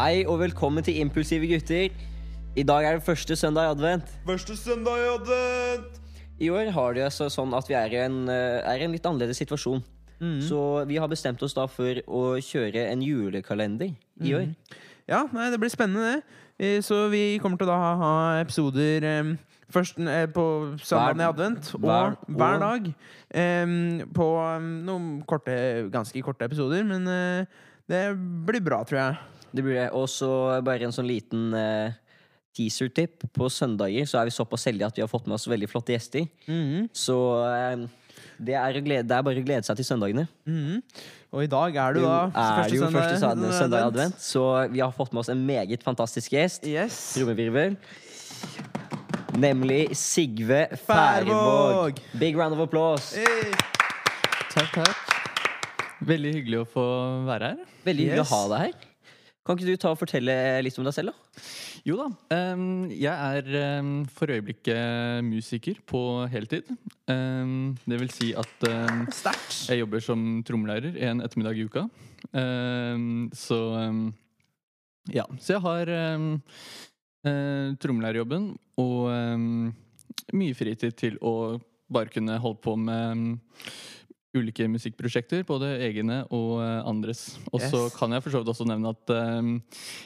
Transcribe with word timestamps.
Hei 0.00 0.22
og 0.24 0.38
velkommen 0.40 0.84
til 0.86 0.96
Impulsive 1.02 1.44
gutter. 1.50 1.90
I 2.56 2.62
dag 2.66 2.84
er 2.88 2.96
det 2.96 3.04
første 3.04 3.36
søndag 3.36 3.66
i 3.68 3.72
advent. 3.74 4.12
Første 4.26 4.56
søndag 4.56 4.96
i 5.02 5.08
advent! 5.12 5.98
I 6.40 6.48
år 6.48 6.70
har 6.72 6.94
det 6.96 7.02
altså 7.04 7.26
sånn 7.28 7.52
at 7.56 7.68
vi 7.68 7.76
er 7.76 7.92
i 7.92 7.98
en, 8.06 8.22
eh, 8.32 8.62
er 8.64 8.80
i 8.80 8.86
en 8.86 8.94
litt 8.96 9.04
annerledes 9.06 9.36
situasjon. 9.42 9.82
Så 10.44 10.86
vi 10.88 10.96
har 11.00 11.08
bestemt 11.08 11.40
oss 11.42 11.54
da 11.56 11.64
for 11.68 11.96
å 12.08 12.22
kjøre 12.44 12.86
en 12.90 13.00
julekalender 13.04 13.92
i 14.20 14.32
år. 14.36 14.50
Ja, 15.08 15.22
nei, 15.32 15.50
det 15.50 15.58
blir 15.60 15.70
spennende, 15.72 16.16
det. 16.16 16.24
Eh, 16.60 16.80
Så 16.84 17.08
vi 17.10 17.38
kommer 17.38 17.56
til 17.58 17.66
å 17.68 17.72
da 17.72 17.96
ha- 17.96 18.40
episoder 18.40 19.04
um 19.20 19.38
først 19.70 19.98
eh, 20.00 20.26
på 20.26 20.76
søndagen 20.82 21.20
i 21.20 21.28
advent 21.28 21.74
og 21.74 21.80
hver- 21.80 22.16
hver, 22.26 22.58
dag. 22.58 22.94
eh, 23.30 23.66
på 24.12 24.26
eh, 24.56 24.60
noen 24.60 25.22
korte, 25.26 25.88
ganske 25.90 26.22
korte 26.22 26.42
episoder, 26.48 26.84
men 26.84 27.06
eh, 27.06 27.44
det 27.88 28.16
blir 28.46 28.60
bra, 28.64 28.82
tror 28.84 28.98
jeg. 28.98 29.16
Det 29.52 29.62
blir 29.66 29.74
det. 29.80 29.88
Og 29.96 30.06
så 30.08 30.30
bare 30.62 30.86
en 30.86 30.92
sånn 30.94 31.08
liten 31.08 31.52
eh, 31.54 31.92
teaser-tipp. 32.56 33.24
På 33.34 33.48
søndager 33.50 34.06
så 34.06 34.20
er 34.20 34.28
vi 34.28 34.34
såpass 34.34 34.66
heldige 34.70 34.86
at 34.90 34.96
vi 34.98 35.02
har 35.04 35.10
fått 35.10 35.26
med 35.26 35.34
oss 35.38 35.48
veldig 35.50 35.68
flotte 35.70 35.94
gjester. 35.96 36.26
Mhm, 36.46 36.88
Så 36.94 37.16
eh, 37.46 37.86
det, 38.38 38.54
er 38.54 38.78
å 38.78 38.82
glede, 38.84 39.06
det 39.10 39.16
er 39.16 39.22
bare 39.26 39.40
å 39.42 39.46
glede 39.46 39.66
seg 39.66 39.76
til 39.80 39.84
søndagene. 39.90 40.28
mhm. 40.46 40.82
Og 41.30 41.44
i 41.44 41.46
dag 41.46 41.76
er 41.78 41.92
det 41.94 42.00
Det 42.02 42.08
da 42.10 42.14
er 42.66 42.72
jo 42.74 42.86
første 42.90 43.18
søndag, 43.20 43.52
søndag 43.54 43.78
i 43.78 43.86
advent. 43.86 44.16
så 44.18 44.40
vi 44.72 44.80
har 44.82 44.90
fått 44.90 45.12
med 45.14 45.20
oss 45.20 45.28
en 45.30 45.44
meget 45.46 45.84
fantastisk 45.86 46.32
gjest. 46.34 46.66
Yes. 46.66 46.96
Trommevirvel. 47.14 47.76
Nemlig 49.38 49.94
Sigve. 49.96 50.66
Færvåg. 50.88 52.00
Big 52.18 52.34
round 52.36 52.54
of 52.58 52.60
applause. 52.66 53.14
Hey. 53.14 53.52
Takk, 54.50 54.72
takk. 54.74 55.14
Veldig 56.02 56.32
hyggelig 56.34 56.58
å 56.64 56.66
få 56.66 56.84
være 57.28 57.52
her. 57.52 57.62
Veldig 57.86 58.06
hyggelig 58.08 58.24
Yes. 58.24 58.32
å 58.32 58.34
ha 58.34 58.48
deg 58.56 58.66
her. 58.66 58.89
Kan 59.46 59.56
ikke 59.56 59.70
du 59.72 59.80
ta 59.80 59.90
og 59.94 59.98
fortelle 59.98 60.34
litt 60.62 60.76
om 60.78 60.84
deg 60.86 60.94
selv, 60.94 61.12
da? 61.14 61.44
Jo 61.88 61.96
da. 61.96 62.06
ehm, 62.36 62.90
jeg 62.92 63.08
er 63.10 64.06
for 64.12 64.30
øyeblikket 64.30 65.24
musiker 65.24 65.80
på 65.88 66.02
heltid. 66.28 66.68
Ehm, 67.08 67.72
det 67.88 68.00
vil 68.02 68.12
si 68.12 68.34
at 68.36 68.66
jeg 68.68 69.80
jobber 69.80 70.04
som 70.04 70.42
trommelærer 70.46 70.98
en 71.08 71.24
ettermiddag 71.24 71.56
i 71.56 71.64
uka. 71.70 71.86
Ehm, 72.36 73.30
så 73.32 73.60
ja. 75.08 75.24
Så 75.40 75.56
jeg 75.56 75.64
har 75.64 75.90
um, 76.16 76.28
trommelærerjobben 77.80 78.52
og 78.80 79.08
mye 80.36 80.56
fritid 80.56 80.94
til 81.00 81.16
å 81.24 81.58
bare 81.90 82.12
kunne 82.12 82.38
holde 82.38 82.62
på 82.62 82.76
med 82.78 83.40
ulike 84.36 84.68
musikkprosjekter, 84.70 85.42
både 85.48 85.72
egne 85.88 86.20
og 86.30 86.60
eh, 86.62 86.76
andres. 86.86 87.24
Og 87.52 87.60
så 87.64 87.86
Yes. 87.88 87.96
kan 87.98 88.12
jeg 88.14 88.22
for 88.22 88.30
så 88.30 88.42
vidt 88.44 88.52
også 88.52 88.66
nevne 88.70 88.92
at 88.94 89.14
ehm, 89.16 89.56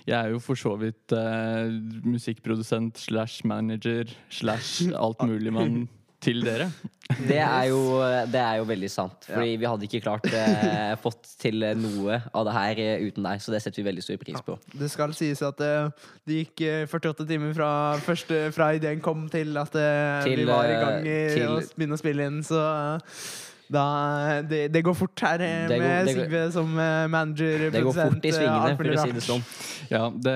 jeg 0.08 0.16
er 0.20 0.30
jo 0.32 0.38
for 0.40 0.56
så 0.56 0.72
vidt 0.80 1.12
uh, 1.12 1.68
musikkprodusent 2.08 2.98
slash 3.04 3.44
manager 3.46 4.08
slash 4.32 4.86
alt 5.04 5.20
mulig 5.28 5.52
mann 5.52 5.84
til 6.24 6.40
dere. 6.46 6.70
Det 7.28 7.36
er 7.36 7.66
jo, 7.68 8.00
det 8.32 8.40
er 8.40 8.54
jo 8.56 8.64
veldig 8.64 8.88
sant. 8.88 9.26
Fordi 9.28 9.58
vi 9.60 9.66
hadde 9.68 9.84
ikke 9.84 10.00
klart 10.06 10.24
eh, 10.32 10.94
fått 11.02 11.26
til 11.42 11.60
noe 11.76 12.16
av 12.32 12.46
det 12.48 12.54
her 12.56 12.80
uten 13.04 13.26
deg, 13.28 13.42
så 13.44 13.52
det 13.52 13.60
setter 13.60 13.82
vi 13.82 13.90
veldig 13.90 14.04
stor 14.06 14.16
pris 14.22 14.40
på. 14.46 14.56
Det 14.72 14.88
skal 14.88 15.12
sies 15.12 15.42
at 15.44 15.60
eh, 15.60 15.90
det 16.24 16.38
gikk 16.40 16.62
eh, 16.64 16.86
48 16.88 17.26
timer 17.28 17.52
fra, 17.54 17.68
første, 18.00 18.40
fra 18.56 18.70
ideen 18.78 19.04
kom 19.04 19.26
til 19.28 19.52
at 19.60 19.76
eh, 19.76 20.24
Til, 20.24 20.40
vi 20.40 20.48
var 20.48 20.64
i 20.72 20.78
gang 20.80 21.04
i 21.04 21.18
til- 21.36 21.44
å 21.52 21.60
begynne 21.76 21.98
å 21.98 22.00
spille 22.00 22.30
inn, 22.32 22.40
så 22.48 22.62
da, 23.74 23.84
det, 24.46 24.60
det 24.74 24.82
går 24.86 24.94
fort 24.96 25.24
her 25.26 25.38
med 25.42 25.68
Det 25.72 25.78
går- 25.80 25.84
med 25.84 26.06
det 26.06 26.14
går- 26.16 26.24
Sigve 26.24 26.42
som 26.54 26.78
eh, 26.78 27.06
manager, 27.12 27.66
Det 27.74 27.82
går 27.84 27.96
fort 27.98 28.24
i 28.24 28.30
eh, 28.32 28.36
svingene, 28.38 28.76
for 28.78 28.84
å 28.94 29.02
si 29.04 29.14
det 29.18 29.24
sånn. 29.26 29.44
Ja, 29.92 30.04
det, 30.08 30.34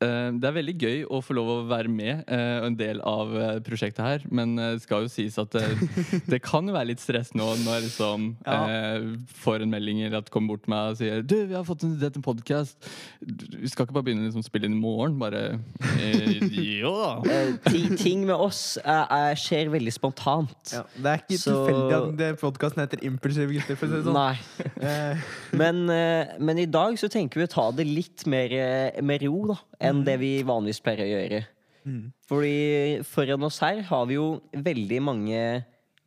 eh, 0.00 0.30
det 0.38 0.48
er 0.48 0.54
veldig 0.56 0.74
gøy 0.80 1.02
å 1.12 1.20
få 1.24 1.34
lov 1.36 1.50
å 1.52 1.56
være 1.68 1.90
med 1.92 2.22
eh, 2.32 2.60
og 2.62 2.66
en 2.70 2.76
del 2.78 3.00
av 3.06 3.34
eh, 3.36 3.58
prosjektet 3.66 4.02
her. 4.04 4.24
Men 4.32 4.54
eh, 4.58 4.74
det 4.78 4.84
skal 4.86 5.04
jo 5.06 5.12
sies 5.12 5.36
at 5.42 5.52
det, 5.56 5.66
det 6.32 6.40
kan 6.44 6.66
være 6.72 6.90
litt 6.92 7.02
stress 7.02 7.32
nå 7.36 7.50
når 7.64 7.78
jeg 7.78 7.86
liksom 7.88 8.28
Ja. 8.46 8.58
eh, 8.68 9.06
får 9.42 9.62
en 9.66 9.72
melding 9.74 10.02
eller 10.06 10.22
at 10.22 10.30
kommer 10.32 10.54
bort 10.54 10.64
til 10.66 10.72
meg 10.74 10.92
og 10.94 10.98
sier 11.00 11.22
Du, 11.26 11.36
vi 11.48 11.54
har 11.56 11.64
fått 11.68 11.84
en, 11.86 11.96
dette 12.00 12.18
en 12.20 12.24
podkast. 12.24 12.76
Vi 13.22 13.68
skal 13.70 13.86
ikke 13.86 13.96
bare 13.98 14.06
begynne 14.08 14.26
liksom, 14.28 14.42
å 14.44 14.48
spille 14.48 14.68
inn 14.70 14.78
i 14.78 14.82
morgen? 14.82 15.18
Bare 15.20 15.42
eh, 15.98 16.38
Jo 16.82 16.92
da. 16.96 17.12
Eh, 17.28 17.94
ting 18.00 18.24
med 18.28 18.36
oss 18.36 18.78
eh, 18.82 19.04
er, 19.18 19.36
skjer 19.38 19.70
veldig 19.72 19.92
spontant. 19.94 20.72
Ja, 20.74 20.82
det 20.96 21.12
er 21.16 21.22
ikke 21.26 21.38
Så- 21.42 21.54
tilfeldig 21.66 21.98
at 21.98 22.11
podkasten 22.40 22.82
heter 22.82 23.02
Impulsive 23.06 23.52
gutter, 23.52 23.76
for 23.78 23.86
å 23.86 23.90
si 23.90 23.96
det 23.96 24.04
sånn. 24.06 24.16
Nei. 24.16 24.36
Eh, 24.82 25.16
Men, 25.56 25.82
eh, 25.90 26.36
men 26.40 26.58
i 26.58 26.66
dag 26.66 26.96
så 26.98 27.08
tenker 27.12 27.40
vi 27.40 27.46
å 27.46 27.52
ta 27.52 27.70
det 27.72 27.86
litt 27.86 28.26
mer 28.26 28.52
eh, 28.52 29.02
med 29.02 29.22
ro 29.22 29.46
da, 29.52 29.58
enn 29.80 30.04
det 30.04 30.18
vi 30.22 30.42
vanligvis 30.42 30.82
pleier 30.82 31.04
å 31.06 31.10
gjøre. 31.12 31.42
Fordi 32.30 33.02
foran 33.04 33.42
oss 33.48 33.58
her 33.62 33.82
har 33.88 34.06
vi 34.06 34.14
jo 34.14 34.40
veldig 34.54 35.00
mange 35.02 35.40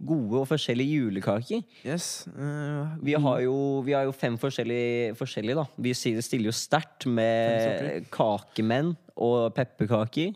gode 0.06 0.42
og 0.42 0.48
forskjellige 0.48 1.00
julekaker. 1.00 1.64
yes. 1.84 2.28
Uh, 2.36 2.96
Vi 3.04 3.14
har 3.14 3.40
jo, 3.44 3.82
vi 3.86 3.94
har 3.96 4.04
jo 4.04 4.12
fem 4.12 4.38
forskjellige, 4.38 5.16
forskjellige 5.16 5.56
da. 5.56 5.66
Vi 5.78 5.94
stiller 5.96 6.50
jo 6.50 6.56
sterkt 6.56 7.08
med 7.08 8.08
kakemenn 8.12 8.96
og 9.16 9.54
pepperkaker. 9.56 10.36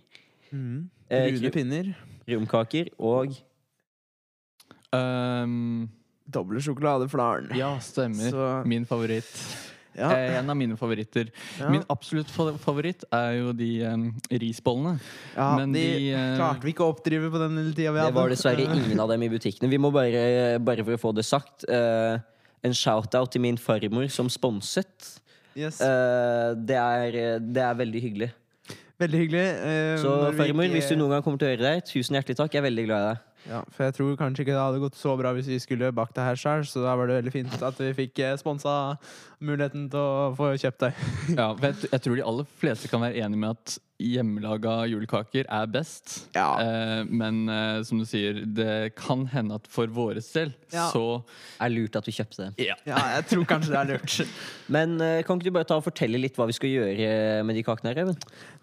mm, 0.51 0.89
Brune 1.09 1.51
pinner. 1.51 1.95
Romkaker 2.29 2.89
og 2.99 3.35
Um, 4.95 5.89
Doble 6.29 6.61
sjokoladeflaren. 6.61 7.51
ja, 7.57 7.75
stemmer. 7.79 8.29
Så- 8.31 8.63
Min 8.67 8.85
favoritt. 8.85 9.29
Ja. 9.99 10.11
Eh, 10.15 10.37
en 10.37 10.49
av 10.49 10.55
mine 10.55 10.77
favoritter. 10.77 11.29
Ja. 11.59 11.69
Min 11.69 11.83
absolutt 11.89 12.29
favoritt 12.61 13.03
er 13.11 13.31
jo 13.39 13.53
de 13.53 13.69
um, 13.89 14.05
risbollene. 14.31 14.99
Ja, 15.35 15.55
Men 15.57 15.73
de, 15.73 15.81
de, 15.81 16.13
uh, 16.13 16.37
klarte 16.37 16.63
vi 16.63 16.73
ikke 16.73 16.85
å 16.85 16.93
oppdrive 16.93 17.31
på 17.33 17.41
den 17.41 17.57
lille 17.57 17.73
tida 17.75 17.91
vi 17.91 17.99
hadde. 17.99 18.13
Det 18.13 18.19
var 18.21 18.29
dessverre 18.29 18.67
ingen 18.67 18.99
av 19.03 19.09
dem 19.11 19.25
i 19.25 19.29
butikkene. 19.33 19.69
Vi 19.69 19.81
må 19.81 19.91
bare, 19.91 20.59
bare 20.63 20.85
for 20.85 20.95
å 20.95 21.01
få 21.01 21.13
det 21.17 21.25
sagt, 21.27 21.65
uh, 21.67 22.19
en 22.63 22.75
shout-out 22.77 23.33
til 23.33 23.41
min 23.43 23.57
farmor 23.59 24.07
som 24.13 24.29
sponset. 24.31 25.19
Yes. 25.57 25.81
Uh, 25.81 26.53
det, 26.55 26.77
er, 26.77 27.39
det 27.43 27.65
er 27.65 27.75
veldig 27.81 28.01
hyggelig. 28.05 28.31
Veldig 28.99 29.19
hyggelig. 29.23 29.45
eh, 29.63 29.95
Så 30.01 30.09
når 30.11 30.33
farmor, 30.35 30.63
ikke- 30.67 30.73
hvis 30.75 30.89
du 30.89 30.95
noen 30.99 31.09
gang 31.15 31.23
kommer 31.23 31.39
til 31.39 31.47
å 31.47 31.51
høre 31.55 31.65
det, 31.75 31.85
tusen 31.87 32.15
hjertelig 32.17 32.35
takk. 32.35 32.51
Jeg 32.53 32.63
er 32.63 32.69
veldig 32.69 32.85
glad 32.85 32.99
i 33.03 33.09
deg. 33.13 33.17
Ja, 33.49 33.61
for 33.71 33.83
jeg 33.85 33.93
tror 33.95 34.17
kanskje 34.19 34.43
ikke 34.43 34.51
det 34.51 34.59
hadde 34.59 34.79
gått 34.83 34.95
så 34.99 35.17
bra 35.17 35.31
hvis 35.33 35.47
vi 35.47 35.57
skulle 35.63 35.93
bakt 35.95 36.13
det 36.13 36.23
her 36.27 36.35
sjøl, 36.35 36.65
så 36.67 36.83
da 36.83 36.95
var 36.99 37.07
det 37.07 37.23
veldig 37.23 37.31
fint 37.31 37.61
at 37.63 37.77
vi 37.79 37.93
fikk 37.95 38.19
eh, 38.19 38.35
sponsa 38.35 38.97
muligheten 39.41 39.89
til 39.89 39.99
å 39.99 40.35
få 40.35 40.51
kjøpt 40.59 40.79
det. 40.83 40.93
Ja, 41.37 41.53
for 41.55 41.65
jeg, 41.71 41.75
jeg 41.93 42.01
tror 42.03 42.15
de 42.19 42.25
aller 42.27 42.45
fleste 42.59 42.89
kan 42.91 42.99
være 42.99 43.15
enige 43.23 43.39
med 43.39 43.49
at 43.55 43.77
hjemmelaga 43.99 44.85
julekaker 44.87 45.47
er 45.51 45.65
best. 45.71 46.13
Ja. 46.35 46.45
Eh, 46.63 47.01
men 47.09 47.41
eh, 47.51 47.81
som 47.83 47.99
du 47.99 48.05
sier, 48.07 48.39
det 48.47 48.95
kan 48.95 49.25
hende 49.33 49.57
at 49.59 49.67
for 49.69 49.91
våre 49.91 50.21
selv 50.23 50.53
Ja. 50.71 50.85
så 50.93 51.21
Er 51.59 51.69
lurt 51.73 51.95
at 51.99 52.05
vi 52.07 52.13
kjøpte 52.15 52.45
det. 52.55 52.67
ja. 52.69 52.75
Ja, 52.87 52.99
jeg 53.17 53.25
tror 53.31 53.43
kanskje 53.49 53.73
det 53.73 53.79
er 53.81 53.89
lurt. 53.91 54.15
Men 54.75 54.95
eh, 55.01 55.21
kan 55.27 55.37
ikke 55.39 55.49
du 55.49 55.55
bare 55.57 55.67
ta 55.67 55.75
og 55.79 55.83
fortelle 55.87 56.19
litt 56.21 56.37
hva 56.39 56.47
vi 56.49 56.55
skal 56.55 56.69
gjøre 56.71 57.43
med 57.43 57.55
de 57.59 57.63
kakene 57.65 57.91
her, 57.91 58.03
Even? 58.05 58.17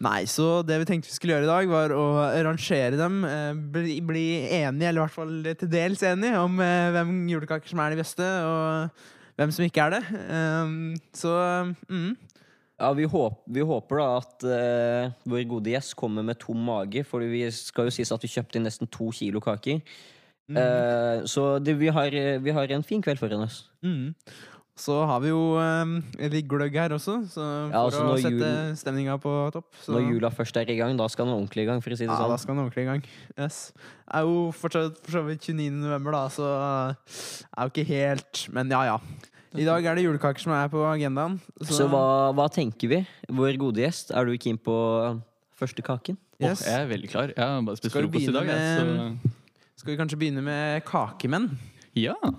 Nei, 0.07 0.23
så 0.31 0.63
det 0.67 0.79
vi 0.83 0.89
tenkte 0.89 1.11
vi 1.11 1.17
skulle 1.19 1.37
gjøre 1.37 1.49
i 1.49 1.53
dag, 1.53 1.69
var 1.75 1.93
å 1.97 2.07
rangere 2.47 2.97
dem. 2.97 3.21
eh, 3.29 3.53
Bli, 3.77 3.99
bli 4.07 4.27
enige, 4.63 4.89
eller 4.89 5.03
i 5.03 5.05
hvert 5.05 5.19
fall 5.19 5.37
til 5.53 5.69
dels 5.73 6.03
enige, 6.07 6.39
om 6.41 6.57
eh, 6.65 6.89
hvem 6.97 7.13
julekaker 7.35 7.69
som 7.75 7.83
er 7.85 7.93
de 7.93 8.01
beste, 8.01 8.25
og 8.47 9.05
hvem 9.37 9.51
som 9.53 9.67
ikke 9.67 9.85
er 9.85 9.99
det. 9.99 10.05
Um, 10.33 10.95
Så 11.13 11.29
mm, 11.91 12.15
Ja, 12.76 12.90
vi, 12.93 13.06
håp, 13.08 13.38
vi 13.49 13.62
håper 13.64 13.96
da 14.02 14.06
at 14.19 14.44
eh, 14.52 15.12
vår 15.25 15.46
gode 15.49 15.70
gjest 15.73 15.94
kommer 15.96 16.23
med 16.26 16.37
tom 16.43 16.58
mage, 16.67 17.06
for 17.08 17.25
vi 17.25 17.46
skal 17.56 17.88
jo 17.88 17.94
sies 17.96 18.11
at 18.12 18.20
vi 18.26 18.28
kjøpte 18.28 18.58
inn 18.61 18.67
nesten 18.69 18.90
to 18.93 19.08
kilo 19.17 19.40
kaker. 19.40 19.81
Mm. 20.52 20.58
Eh, 20.61 21.23
så 21.26 21.56
det, 21.64 21.73
vi, 21.81 21.88
har, 21.88 22.12
vi 22.44 22.52
har 22.55 22.75
en 22.76 22.84
fin 22.87 23.00
kveld 23.02 23.19
foran 23.23 23.46
oss. 23.49 23.62
mm. 23.82 24.12
Så 24.76 24.93
har 25.08 25.23
vi 25.25 25.31
jo 25.31 25.55
um, 25.56 25.94
litt 26.20 26.44
gløgg 26.52 26.75
her 26.76 26.93
også, 26.93 27.14
så 27.32 27.40
Ja, 27.73 27.78
for 27.78 27.87
altså 27.87 28.00
å 28.02 28.08
når 28.11 28.19
sette 28.20 28.34
julen- 28.50 28.75
stemninga 28.76 29.14
på 29.22 29.31
topp. 29.55 29.70
Så. 29.81 29.94
Når 29.94 30.02
jula 30.11 30.29
først 30.29 30.58
er 30.61 30.69
i 30.69 30.76
gang, 30.76 30.99
da 31.00 31.06
skal 31.08 31.25
den 31.31 31.32
ordentlig 31.38 31.64
i 31.64 31.69
gang, 31.70 31.81
for 31.81 31.94
å 31.94 31.96
si 31.96 32.05
det 32.05 32.12
Ja, 32.12 32.19
da 32.29 32.34
sånn. 32.37 32.43
skal 32.43 32.55
den 32.58 32.64
ordentlig 32.67 32.84
i 32.84 32.90
gang. 32.90 33.06
Yes. 33.40 33.72
Det 33.72 34.19
er 34.20 34.26
jo 34.29 34.43
fortsatt 34.52 35.00
for 35.00 35.17
så 35.17 35.22
vidt 35.25 35.49
29. 35.49 35.70
november, 35.81 36.12
da, 36.12 36.26
så 36.29 36.50
det 37.00 37.56
er 37.56 37.64
jo 37.64 37.72
ikke 37.72 37.87
helt 37.88 38.43
Men 38.52 38.69
ja, 38.76 38.82
ja. 38.90 38.99
I 39.56 39.64
dag 39.64 39.87
er 39.88 39.97
det 39.97 40.05
julekaker 40.05 40.43
som 40.43 40.53
er 40.53 40.69
på 40.73 40.82
agendaen. 40.85 41.38
Så 41.64 41.87
hva, 41.88 42.32
hva 42.37 42.47
tenker 42.53 42.91
vi? 42.91 42.99
Vår 43.32 43.56
gode 43.61 43.81
gjest, 43.81 44.12
er 44.12 44.29
du 44.29 44.35
keen 44.41 44.58
på 44.61 44.75
første 45.56 45.85
kaken? 45.85 46.19
Yes. 46.37 46.61
Oh, 46.61 46.69
Jeg 46.69 46.82
er 46.82 46.91
veldig 46.91 47.08
klar. 47.08 47.32
Jeg 47.32 47.41
har 47.41 47.62
bare 47.64 47.81
spist 47.81 47.97
frokost 47.97 48.29
i 48.29 48.35
dag. 48.35 48.50
Med, 48.50 49.23
så... 49.25 49.32
Skal 49.81 49.94
vi 49.94 49.97
kanskje 50.00 50.19
begynne 50.20 50.44
med 50.44 50.85
kakemenn? 50.88 51.49
Ja 51.97 52.12
ja. 52.20 52.32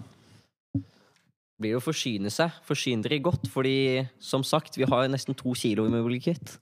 Blir 1.57 1.73
det 1.73 1.79
å 1.79 1.81
forsyne 1.81 2.29
seg. 2.29 2.53
Forsyn 2.67 3.01
dere 3.01 3.17
godt, 3.25 3.47
fordi 3.49 4.03
som 4.21 4.43
sagt, 4.45 4.77
vi 4.77 4.85
har 4.85 5.09
nesten 5.09 5.33
to 5.37 5.55
kilo 5.57 5.87
i 5.87 5.93
mobilitet. 5.93 6.59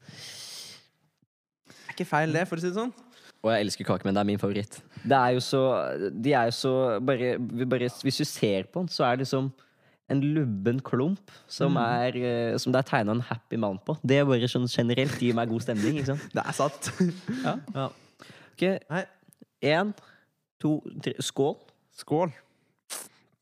Det 1.68 1.76
Er 1.90 1.98
ikke 1.98 2.08
feil, 2.08 2.32
det, 2.32 2.46
for 2.48 2.56
å 2.56 2.64
si 2.64 2.72
det 2.72 2.80
sånn. 2.80 2.96
Og 3.44 3.52
jeg 3.52 3.66
elsker 3.68 3.90
kakemenn. 3.92 4.16
Det 4.16 4.24
er 4.24 4.32
min 4.32 4.40
favoritt. 4.40 4.80
Det 5.04 5.20
er 5.20 5.36
jo 5.36 5.44
så 5.44 5.62
De 6.16 6.32
er 6.34 6.48
jo 6.48 6.56
så 6.56 6.72
bare, 7.04 7.36
bare 7.70 7.92
Hvis 8.02 8.18
du 8.18 8.26
ser 8.26 8.66
på 8.72 8.82
den, 8.82 8.90
så 8.90 9.04
er 9.06 9.20
det 9.20 9.28
liksom 9.28 9.52
en 10.12 10.22
lubben 10.22 10.80
klump 10.86 11.32
som, 11.50 11.78
er, 11.82 12.16
eh, 12.16 12.58
som 12.62 12.74
det 12.74 12.82
er 12.84 12.90
tegna 12.90 13.16
en 13.16 13.24
happy 13.26 13.58
man 13.58 13.80
på. 13.82 13.96
Det 14.06 14.20
er 14.22 14.28
bare 14.30 14.50
sånn 14.52 14.68
generelt 14.70 15.18
gir 15.22 15.38
meg 15.38 15.50
god 15.50 15.66
stemning. 15.66 15.98
ikke 15.98 16.14
sant? 16.14 16.28
Det 16.36 16.44
er 16.44 16.58
sant. 16.58 16.92
Ja. 17.42 17.56
ja. 17.74 17.88
Ok, 18.54 18.68
Nei. 18.92 19.04
Én, 19.66 19.96
to, 20.62 20.78
tre 21.02 21.16
Skål. 21.26 21.58
Skål. 21.96 22.36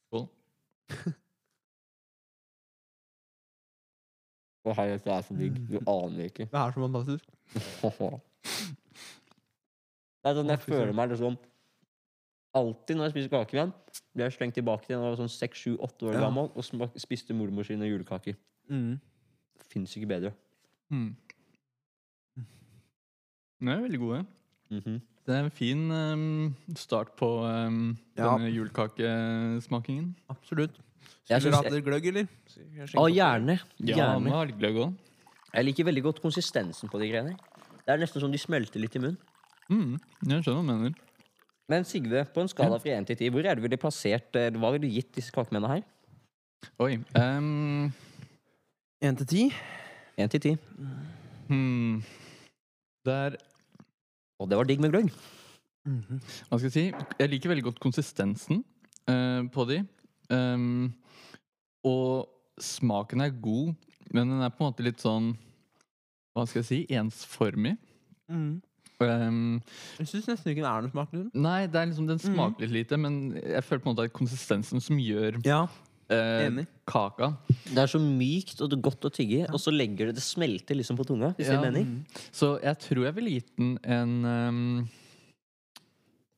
Skål. 0.08 0.28
Å 4.64 4.72
oh, 4.72 4.76
herregud, 4.78 5.02
det 5.04 5.12
er 5.12 5.24
så 5.28 5.36
digg. 5.36 5.56
Du 5.68 5.76
aner 5.82 6.30
ikke. 6.30 6.46
Det 6.48 6.60
er 6.60 6.72
så 6.72 6.80
fantastisk. 6.86 7.26
Det 10.24 10.32
er 10.32 10.38
sånn 10.38 10.52
jeg 10.54 10.62
føler 10.64 10.94
meg 10.96 11.12
liksom 11.12 11.34
Alltid 12.56 12.96
når 12.98 13.08
jeg 13.10 13.14
spiser 13.16 13.30
kake 13.34 13.54
igjen, 13.58 13.74
blir 14.14 14.28
jeg 14.30 14.34
slengt 14.38 14.54
tilbake 14.60 14.86
til 14.86 14.96
da 14.96 15.02
jeg 15.08 15.16
var 15.18 15.22
sånn 15.26 15.32
seks, 15.34 15.58
sju, 15.64 15.72
åtte 15.82 16.06
år 16.06 16.14
Ja. 16.14 16.20
gammel 16.28 16.52
og 16.56 16.64
smak, 16.64 16.94
spiste 17.02 17.34
mormor 17.34 17.64
sine 17.66 17.88
julekaker. 17.90 18.36
Mm. 18.70 19.00
Fins 19.72 19.96
ikke 19.98 20.08
bedre. 20.08 20.34
Mm. 20.92 21.16
De 23.64 23.72
er 23.72 23.82
veldig 23.82 24.00
gode. 24.02 24.26
Mhm. 24.72 25.02
Det 25.26 25.34
er 25.38 25.46
en 25.46 25.52
fin 25.56 25.84
ehm, 25.96 26.54
start 26.76 27.14
på 27.16 27.28
ehm, 27.48 27.98
Ja. 28.18 28.34
denne 28.38 28.50
julekakesmakingen. 28.52 30.16
Absolutt. 30.30 30.76
Jeg 31.30 31.42
Skulle 31.42 31.54
synes- 31.56 31.64
du 31.64 31.64
hatt 31.64 31.72
litt 31.74 31.86
gløgg, 31.86 32.06
eller? 32.08 32.28
Å, 33.00 33.08
gjerne. 33.10 33.60
Ja, 33.80 33.96
gjerne. 33.96 34.24
må 34.28 34.32
ha 34.32 34.44
litt 34.44 34.58
gløgg 34.60 34.76
òg. 34.76 34.94
Jeg 35.54 35.66
liker 35.66 35.84
veldig 35.86 36.04
godt 36.04 36.22
konsistensen 36.22 36.90
på 36.90 37.00
de 37.00 37.08
greiene. 37.10 37.38
Det 37.86 37.88
er 37.94 37.98
nesten 37.98 38.20
som 38.20 38.32
de 38.32 38.38
smelter 38.38 38.80
litt 38.82 38.96
i 38.96 39.00
munnen. 39.00 39.18
Mm, 39.70 40.00
jeg 40.28 40.44
skjønner 40.44 40.60
hva 40.60 40.68
du 40.68 40.74
mener. 40.74 40.94
Men 41.72 41.86
Sigve, 41.88 42.26
på 42.34 42.44
en 42.44 42.50
skala 42.52 42.78
fra 42.82 42.98
1 42.98 43.08
til 43.08 43.18
10, 43.18 43.30
hvor 43.32 43.46
er 43.48 43.56
det 43.56 43.64
ville 43.64 43.80
plassert 43.80 44.36
eh, 44.36 44.52
Hva 44.52 44.74
ville 44.74 44.88
du 44.88 44.92
gitt 44.92 45.14
disse 45.16 45.32
kakemennene 45.32 45.78
her? 45.78 45.86
Oi. 46.84 46.98
ehm, 47.20 47.92
Én 49.04 49.20
til 49.20 49.28
ti? 49.28 49.46
1 50.20 50.32
til 50.32 50.42
10. 50.42 50.58
hmm, 51.48 52.04
det 53.06 53.14
er 53.14 53.38
Og 54.40 54.50
det 54.50 54.60
var 54.60 54.68
digg 54.68 54.84
med 54.84 54.92
gløgg. 54.92 55.10
Hva 55.84 56.58
skal 56.58 56.68
jeg 56.70 56.76
si? 56.76 56.86
Jeg 57.20 57.30
liker 57.30 57.52
veldig 57.52 57.66
godt 57.70 57.80
konsistensen 57.84 58.64
uh, 59.10 59.44
på 59.52 59.66
de. 59.68 59.82
Um, 60.32 60.94
og 61.84 62.30
smaken 62.60 63.22
er 63.22 63.36
god, 63.44 63.74
men 64.12 64.30
den 64.32 64.44
er 64.44 64.52
på 64.52 64.64
en 64.64 64.72
måte 64.72 64.86
litt 64.86 65.04
sånn 65.04 65.34
Hva 66.34 66.46
skal 66.48 66.62
jeg 66.62 66.70
si? 66.70 66.80
Ensformig. 66.96 67.76
Mm. 68.32 68.62
Ehm, 69.02 69.62
Jeg 70.00 70.08
syns 70.08 70.28
nesten 70.28 70.52
ikke 70.54 70.62
det 70.64 70.70
er 70.70 70.82
noe 70.86 70.92
smak. 70.94 71.10
Liksom. 71.14 71.32
nei, 71.42 71.66
det 71.68 71.76
er 71.82 71.88
liksom, 71.90 72.08
den 72.08 72.20
smaker 72.20 72.68
litt 72.68 72.72
lite, 72.72 72.98
men 73.00 73.18
jeg 73.42 73.64
føler 73.64 73.82
på 73.84 73.90
en 73.90 73.96
måte 73.96 74.06
at 74.06 74.14
konsistensen 74.14 74.82
som 74.82 74.98
gjør 75.02 75.40
Ja, 75.46 75.68
eh, 76.10 76.46
enig. 76.48 76.68
kaka. 76.86 77.34
Det 77.66 77.78
er 77.78 77.88
så 77.88 78.00
mykt 78.00 78.62
og 78.62 78.70
det 78.70 78.78
er 78.78 78.82
godt 78.90 79.02
å 79.10 79.12
tygge, 79.14 79.48
og 79.50 79.60
så 79.60 79.74
legger 79.74 80.08
det 80.08 80.16
Det 80.16 80.24
smelter 80.24 80.76
liksom 80.76 80.98
på 80.98 81.06
tunga. 81.06 81.34
Hvis 81.38 81.48
Ja. 81.48 81.86
Så 82.32 82.62
jeg 82.62 82.80
tror 82.80 83.04
jeg 83.06 83.16
ville 83.16 83.30
gitt 83.40 83.56
den 83.58 83.78
en 83.84 84.26
um, 84.26 84.90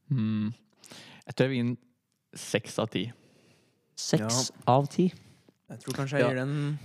hmm, 0.09 0.53
Jeg 1.27 1.35
tror 1.35 1.45
jeg 1.45 1.49
vil 1.49 1.57
gi 1.57 1.63
den 1.69 1.77
seks 2.35 2.79
av 2.79 2.89
ti. 2.89 3.11
Seks 3.95 4.51
av 4.67 4.87
ti. 4.91 5.11
Jeg 5.69 5.79
tror 5.79 5.93
kanskje 5.93 6.19
jeg 6.19 6.21
Ja. 6.21 6.29
gir 6.29 6.35
den 6.45 6.79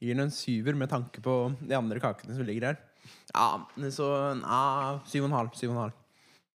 Gir 0.00 0.14
den 0.14 0.20
en 0.24 0.30
syver 0.30 0.74
med 0.74 0.88
tanke 0.88 1.20
på 1.20 1.54
de 1.60 1.74
andre 1.76 2.00
kakene 2.00 2.34
som 2.34 2.46
ligger 2.46 2.68
her. 2.70 2.78
Ja, 3.34 3.60
så 3.94 4.06
ja, 4.40 4.98
syv 5.06 5.22
og 5.24 5.28
en 5.30 5.36
halv. 5.38 5.50
Syv 5.54 5.70
og 5.70 5.76
en 5.76 5.82
halv. 5.84 5.92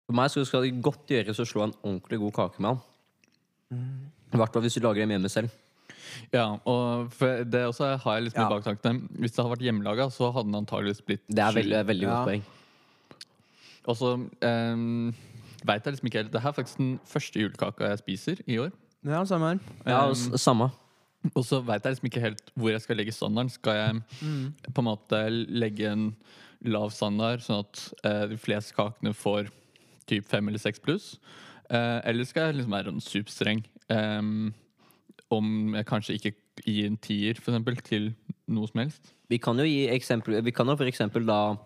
For 0.06 0.12
meg 0.18 0.30
så 0.30 0.42
skal 0.44 0.62
det 0.66 0.82
godt 0.84 1.06
gjøres 1.08 1.38
å 1.40 1.46
slå 1.48 1.62
en 1.68 1.76
ordentlig 1.82 2.18
god 2.20 2.32
kake 2.34 2.60
med 2.60 2.74
han. 2.74 2.80
I 4.34 4.36
hvert 4.40 4.52
fall 4.52 4.62
hvis 4.66 4.74
du 4.76 4.80
lager 4.84 5.04
dem 5.04 5.14
hjemme 5.14 5.30
selv. 5.32 5.50
Ja, 6.34 6.58
og 6.68 7.08
for 7.14 7.44
det 7.48 7.62
også 7.66 7.94
har 8.02 8.18
jeg 8.18 8.26
liksom 8.28 8.42
Ja. 8.42 8.46
i 8.46 8.52
baktankene. 8.54 9.08
Hvis 9.18 9.32
det 9.32 9.42
hadde 9.42 9.54
vært 9.56 9.64
hjemmelaga, 9.66 10.10
så 10.12 10.28
hadde 10.34 10.50
den 10.50 10.60
antageligvis 10.60 11.00
blitt 11.06 11.22
Det 11.28 11.38
er 11.42 11.52
veldig, 11.56 11.86
veldig 11.86 12.02
Ja. 12.06 12.10
godt 12.14 12.28
poeng. 12.28 12.44
Og 13.86 13.96
så 13.96 14.12
um, 14.14 15.14
veit 15.64 15.84
jeg 15.84 15.92
liksom 15.94 16.08
ikke 16.08 16.22
helt 16.22 16.32
Det 16.32 16.40
her 16.42 16.48
er 16.48 16.56
faktisk 16.56 16.76
den 16.78 17.00
første 17.04 17.40
julekaka 17.40 17.88
jeg 17.90 17.98
spiser 17.98 18.36
i 18.46 18.58
år. 18.58 18.72
Ja, 19.04 19.24
samme 19.24 19.48
her. 19.54 19.58
Ja, 19.86 20.08
Um, 20.08 20.14
samme. 20.38 20.70
og 21.34 21.44
så 21.44 21.62
veit 21.64 21.82
jeg 21.84 21.92
liksom 21.96 22.08
ikke 22.10 22.20
helt 22.20 22.50
hvor 22.56 22.70
jeg 22.70 22.80
skal 22.82 22.96
legge 22.96 23.12
standarden. 23.12 23.50
Skal 23.50 23.72
jeg 23.74 24.02
Mm. 24.22 24.52
på 24.72 24.78
en 24.78 24.84
måte 24.84 25.48
legge 25.48 25.90
en 25.92 26.14
lav 26.64 26.92
standard, 26.94 27.42
sånn 27.44 27.64
at 27.64 27.80
eh, 28.04 28.24
de 28.32 28.38
fleste 28.40 28.76
kakene 28.76 29.14
får 29.16 29.50
typ 30.08 30.26
fem 30.28 30.48
eller 30.48 30.62
seks 30.62 30.82
pluss? 30.84 31.14
Eh, 31.70 32.00
eller 32.04 32.28
skal 32.28 32.50
jeg 32.50 32.60
liksom 32.60 32.76
være 32.76 32.94
en 32.94 33.04
superstreng? 33.04 33.64
Um, 33.92 34.52
om 35.32 35.74
jeg 35.76 35.86
kanskje 35.88 36.16
ikke 36.18 36.34
gir 36.64 36.88
en 36.88 36.98
tier, 37.00 37.38
for 37.40 37.52
eksempel, 37.52 37.78
til 37.84 38.10
noe 38.48 38.68
som 38.70 38.84
helst? 38.84 39.14
Vi 39.32 39.38
kan 39.42 39.58
jo 39.58 39.64
gi 39.66 39.86
eksempel 39.92 40.36
Vi 40.44 40.52
kan 40.54 40.68
jo 40.68 40.76
for 40.76 40.88
eksempel 40.88 41.24
da 41.28 41.56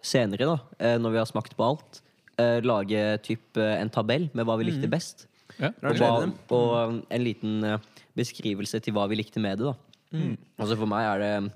senere, 0.00 0.46
da, 0.48 0.56
eh, 0.80 0.96
når 0.96 1.12
vi 1.12 1.20
har 1.20 1.28
smakt 1.28 1.56
på 1.58 1.66
alt, 1.66 2.00
eh, 2.40 2.62
lage 2.64 3.02
typ 3.26 3.58
eh, 3.60 3.76
en 3.82 3.90
tabell 3.92 4.30
med 4.32 4.46
hva 4.48 4.56
vi 4.56 4.70
likte 4.70 4.88
best. 4.88 5.26
Ja, 5.58 5.74
Og, 5.84 5.98
hva, 5.98 6.30
og 6.56 7.02
en 7.10 7.24
liten 7.24 7.66
beskrivelse 8.16 8.80
til 8.80 8.94
hva 8.96 9.04
vi 9.10 9.18
likte 9.20 9.42
med 9.42 9.58
det. 9.60 9.72
da 9.72 9.76
Mm. 10.10 10.36
Altså 10.58 10.74
For 10.74 10.90
meg 10.90 11.06
er 11.06 11.20
det 11.22 11.52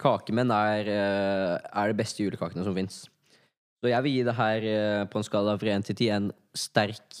Kakemenn 0.00 0.50
er, 0.54 0.88
eh, 0.90 1.58
er 1.72 1.92
det 1.92 1.96
beste 2.00 2.24
julekakene 2.24 2.64
som 2.66 2.74
fins. 2.76 3.04
Så 3.80 3.90
jeg 3.90 4.02
vil 4.06 4.14
gi 4.16 4.22
det 4.26 4.34
her 4.38 4.64
eh, 4.70 5.04
på 5.12 5.20
en 5.20 5.26
skala 5.26 5.56
fra 5.60 5.74
1 5.76 5.84
til 5.90 5.96
10 5.96 6.08
en 6.16 6.30
sterk 6.56 7.20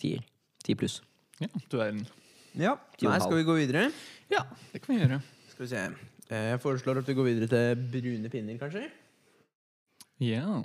tier. 0.00 0.22
10 0.64 0.74
pluss. 0.78 1.00
ja, 1.42 1.48
du 1.70 1.78
er 1.80 1.88
en 1.92 2.06
Ja. 2.54 2.74
Nei, 3.02 3.18
skal 3.18 3.38
vi 3.38 3.44
gå 3.48 3.54
videre? 3.56 3.86
Ja, 4.30 4.42
det 4.72 4.82
kan 4.82 4.94
vi 4.94 5.00
gjøre. 5.02 5.20
Skal 5.50 5.64
vi 5.64 5.68
se. 5.72 5.84
Eh, 6.30 6.50
Jeg 6.52 6.60
foreslår 6.60 6.98
at 7.00 7.06
vi 7.08 7.14
går 7.14 7.24
videre 7.30 7.48
til 7.48 7.82
brune 7.92 8.28
pinner, 8.32 8.58
kanskje? 8.60 8.90
Ja. 10.22 10.62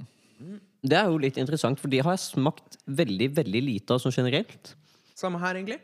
Det 0.86 0.94
er 0.98 1.08
jo 1.10 1.18
litt 1.18 1.38
interessant, 1.42 1.80
for 1.82 1.90
de 1.90 2.00
har 2.04 2.14
jeg 2.14 2.26
smakt 2.28 2.78
veldig 2.86 3.32
veldig 3.40 3.62
lite 3.64 3.96
av 3.96 4.00
sånn 4.04 4.14
generelt. 4.14 4.76
Samme 5.18 5.40
her, 5.42 5.56
egentlig. 5.58 5.80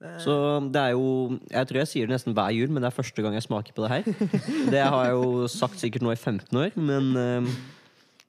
Eh, 0.00 0.18
Så 0.24 0.34
det 0.72 0.80
er 0.80 0.94
jo 0.94 1.38
Jeg 1.50 1.66
tror 1.68 1.78
jeg 1.82 1.88
sier 1.90 2.06
det 2.08 2.14
nesten 2.16 2.32
hver 2.36 2.50
jul, 2.56 2.70
men 2.72 2.82
det 2.82 2.88
er 2.88 2.96
første 2.96 3.22
gang 3.22 3.34
jeg 3.36 3.44
smaker 3.44 3.74
på 3.76 3.84
det 3.84 3.90
her. 3.90 4.30
Det 4.74 4.80
har 4.84 5.04
jeg 5.10 5.12
jo 5.18 5.46
sagt 5.52 5.78
sikkert 5.82 6.02
nå 6.06 6.12
i 6.14 6.16
15 6.16 6.56
år, 6.56 6.70
men 6.80 7.10
eh, 7.16 7.50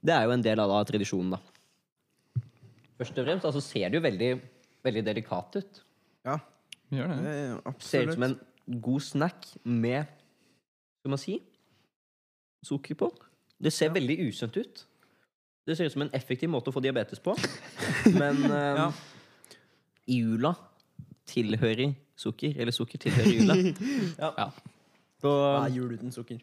det 0.02 0.14
er 0.16 0.24
jo 0.26 0.32
en 0.34 0.42
del 0.44 0.60
av 0.60 0.72
da, 0.72 0.80
tradisjonen, 0.90 1.36
da. 1.36 1.40
Først 2.98 3.18
og 3.22 3.26
fremst 3.28 3.46
altså, 3.46 3.62
ser 3.62 3.90
det 3.90 4.00
jo 4.00 4.04
veldig, 4.06 4.30
veldig 4.86 5.04
delikat 5.06 5.56
ut. 5.62 5.82
Ja, 6.26 6.40
gjør 6.94 7.14
det. 7.14 7.36
Absolutt. 7.70 7.86
Ser 7.88 8.08
ut 8.10 8.14
som 8.18 8.26
en 8.28 8.36
god 8.82 9.02
snack 9.06 9.48
med 9.64 10.06
Skal 11.02 11.14
man 11.16 11.22
si 11.22 11.40
sukker 12.66 12.94
på. 12.98 13.08
Det 13.62 13.72
ser 13.74 13.90
veldig 13.94 14.20
usunt 14.28 14.58
ut. 14.58 14.84
Det 15.66 15.78
ser 15.78 15.86
ut 15.90 15.94
som 15.96 16.04
en 16.06 16.12
effektiv 16.18 16.50
måte 16.50 16.70
å 16.70 16.74
få 16.76 16.82
diabetes 16.82 17.22
på. 17.22 17.34
Men 18.22 18.38
um, 18.46 18.52
Ja. 18.82 18.92
jula 20.10 20.56
tilhører 21.32 21.94
sukker. 22.20 22.54
Eller 22.58 22.76
sukker 22.76 23.02
tilhører 23.02 23.34
jula. 23.38 23.58
Ja. 24.22 24.50
Så 25.22 25.32
Hva 25.32 25.66
er 25.68 25.76
jul 25.76 25.92
uten 25.98 26.12
sukker? 26.14 26.40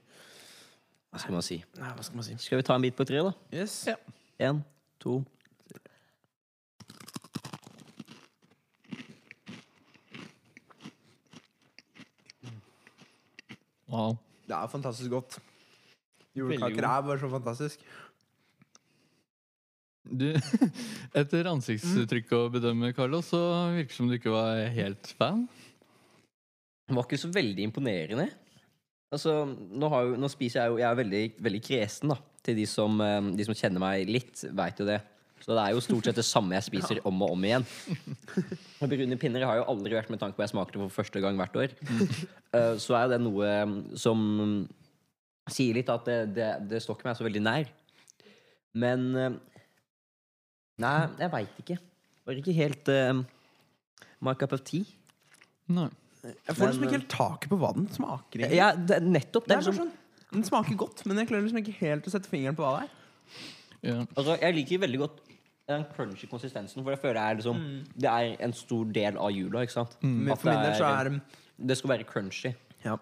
hva 1.09 1.19
skal 1.23 1.35
man 1.35 1.43
si? 1.43 1.57
Nei, 1.81 1.89
hva 1.97 2.05
skal 2.05 2.21
man 2.21 2.25
si? 2.27 2.35
Skal 2.39 2.61
vi 2.61 2.67
ta 2.69 2.77
en 2.79 2.85
bit 2.85 2.95
på 2.99 3.05
tre, 3.09 3.23
da? 3.27 3.33
Yes. 3.55 3.81
Ja. 3.89 3.97
En, 4.49 4.61
to 5.03 5.23
Wow. 13.89 14.17
Det 14.49 14.55
er 14.57 14.67
fantastisk 14.67 15.11
godt. 15.11 15.39
Julekaker 16.37 16.85
er 16.85 17.01
bare 17.03 17.19
så 17.19 17.29
fantastisk. 17.29 17.81
Du, 20.09 20.27
etter 21.21 21.49
ansiktsuttrykket 21.51 22.35
å 22.37 22.49
bedømme, 22.53 22.93
Carlo, 22.97 23.21
så 23.25 23.41
virker 23.75 23.93
det 23.93 23.99
som 23.99 24.09
du 24.09 24.17
ikke 24.17 24.33
var 24.33 24.63
helt 24.73 25.11
fan. 25.19 25.45
Det 26.89 26.97
var 26.97 27.05
ikke 27.05 27.21
så 27.21 27.29
veldig 27.33 27.67
imponerende. 27.69 28.31
Altså, 29.13 29.43
nå, 29.49 29.89
har 29.93 30.07
jo, 30.09 30.17
nå 30.21 30.29
spiser 30.29 30.61
jeg 30.63 30.73
jo 30.73 30.81
Jeg 30.83 30.89
er 30.89 30.99
veldig, 30.99 31.23
veldig 31.45 31.61
kresen, 31.65 32.13
da. 32.13 32.19
Til 32.45 32.57
de 32.57 32.65
som, 32.69 32.97
eh, 33.05 33.31
de 33.37 33.45
som 33.45 33.57
kjenner 33.57 33.83
meg 33.83 34.09
litt, 34.09 34.45
veit 34.57 34.81
jo 34.81 34.87
det. 34.89 34.99
Så 35.45 35.55
det 35.55 35.63
er 35.63 35.75
jo 35.77 35.83
stort 35.85 36.09
sett 36.09 36.19
det 36.19 36.27
samme 36.27 36.57
jeg 36.57 36.67
spiser 36.67 37.01
om 37.09 37.23
og 37.25 37.37
om 37.37 37.45
igjen. 37.47 37.67
Og 38.81 38.91
Brune 38.91 39.19
pinner 39.21 39.45
har 39.49 39.61
jo 39.61 39.69
aldri 39.71 39.97
vært 39.97 40.11
med 40.13 40.21
tanke 40.23 40.37
på 40.39 40.45
jeg 40.45 40.53
smakte 40.55 40.77
det 40.77 40.85
for 40.87 40.99
første 41.03 41.23
gang 41.25 41.39
hvert 41.41 41.57
år. 41.61 41.77
Eh, 42.57 42.75
Så 42.81 42.97
er 42.99 43.13
det 43.13 43.21
noe 43.23 43.49
eh, 43.49 43.77
som 43.99 44.25
sier 45.49 45.77
litt 45.79 45.89
at 45.93 46.05
det, 46.09 46.19
det, 46.37 46.49
det 46.73 46.83
står 46.85 46.99
ikke 46.99 47.09
meg 47.09 47.21
så 47.21 47.25
veldig 47.29 47.45
nær. 47.45 47.71
Men 48.79 49.39
Nei, 50.83 50.99
jeg 51.19 51.33
veit 51.33 51.63
ikke. 51.63 51.79
Var 52.29 52.41
ikke 52.43 52.55
helt 52.57 52.91
uh, 52.93 53.23
my 54.25 54.35
cup 54.39 54.55
of 54.57 54.63
tea. 54.69 54.85
Nei. 55.73 55.89
Jeg 56.25 56.57
får 56.59 56.67
liksom 56.73 56.85
ikke 56.89 56.97
helt 56.99 57.11
taket 57.13 57.51
på 57.53 57.59
hva 57.61 57.71
den 57.77 57.87
smaker. 57.95 58.43
egentlig. 58.43 58.59
Ja, 58.59 58.73
det, 58.75 58.99
nettopp. 59.07 59.47
det 59.47 59.55
Det 59.55 59.57
er 59.57 59.67
liksom, 59.67 59.89
sånn, 59.89 60.29
Den 60.33 60.45
smaker 60.45 60.77
godt, 60.81 61.05
men 61.07 61.23
jeg 61.23 61.31
klarer 61.31 61.47
liksom 61.47 61.61
ikke 61.63 61.77
helt 61.79 62.09
å 62.09 62.13
sette 62.13 62.31
fingeren 62.31 62.57
på 62.59 62.65
hva 62.67 62.79
det 62.79 62.89
er. 62.89 62.95
Ja. 63.89 63.99
Altså, 64.17 64.35
jeg 64.43 64.57
liker 64.57 64.83
veldig 64.83 65.01
godt 65.05 65.21
den 65.69 65.85
crunchy 65.95 66.27
konsistensen, 66.31 66.83
for 66.83 66.95
jeg 66.95 67.01
føler 67.03 67.19
det 67.19 67.25
er, 67.25 67.39
liksom, 67.39 67.63
det 67.95 68.11
er 68.11 68.45
en 68.47 68.55
stor 68.57 68.89
del 68.97 69.19
av 69.21 69.33
jula. 69.35 69.63
ikke 69.65 69.77
sant? 69.77 69.97
Men 70.03 70.33
At 70.33 70.41
for 70.41 70.51
min 70.51 70.59
det 70.63 70.71
del 70.71 70.79
så 70.81 70.93
er 70.97 71.21
Det 71.69 71.77
skal 71.79 71.91
være 71.91 72.09
crunchy. 72.09 72.55
Ja. 72.85 72.97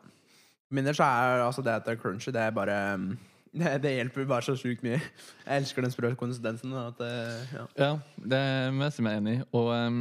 For 0.66 0.74
min 0.78 0.88
del 0.88 0.96
så 0.98 1.06
er 1.06 1.44
altså 1.44 1.62
det 1.62 1.76
at 1.78 1.86
det 1.86 1.94
er 1.94 2.02
crunchy, 2.02 2.32
det 2.34 2.42
er 2.42 2.50
bare 2.50 2.76
um, 2.94 3.10
det, 3.56 3.72
det 3.82 3.94
hjelper 3.96 4.28
bare 4.28 4.44
så 4.44 4.54
sjukt 4.58 4.84
mye. 4.84 5.00
Jeg 5.46 5.62
elsker 5.62 5.84
den 5.84 5.94
sprø 5.94 6.12
konsistensen. 6.18 6.74
At, 6.76 7.00
uh, 7.00 7.56
ja. 7.56 7.66
Ja, 7.80 7.90
det 8.34 8.44
må 8.76 8.86
jeg 8.86 8.96
si 8.96 9.04
meg 9.06 9.20
enig 9.20 9.36
i. 9.38 9.42
Og 9.56 9.72
um, 9.72 9.98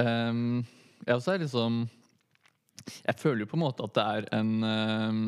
um, 0.00 0.64
jeg 1.04 1.14
også 1.14 1.34
er 1.34 1.44
liksom 1.44 1.84
Jeg 3.04 3.14
føler 3.18 3.44
jo 3.44 3.50
på 3.50 3.56
en 3.58 3.64
måte 3.64 3.84
at 3.84 3.94
det 3.98 4.04
er 4.16 4.26
en 4.38 4.50
um, 4.64 5.22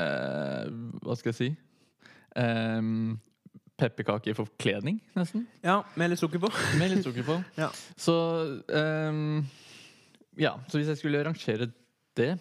uh, 0.00 0.66
Hva 1.04 1.16
skal 1.18 1.32
jeg 1.32 1.38
si? 1.38 1.48
Um, 2.38 3.18
Pepperkake 3.78 4.32
i 4.32 4.34
forkledning, 4.34 4.96
nesten. 5.14 5.44
ja, 5.62 5.76
med 5.94 6.10
litt 6.10 6.18
sukker 6.18 6.40
på. 6.42 6.48
Med 6.80 6.90
litt 6.90 7.04
sukker 7.06 7.22
på. 7.22 7.36
Ja. 7.54 7.68
Så 7.94 8.14
ehm, 8.74 9.44
Ja, 10.38 10.56
så 10.66 10.80
hvis 10.80 10.90
jeg 10.90 10.98
skulle 10.98 11.22
rangere 11.22 11.70
det 12.18 12.32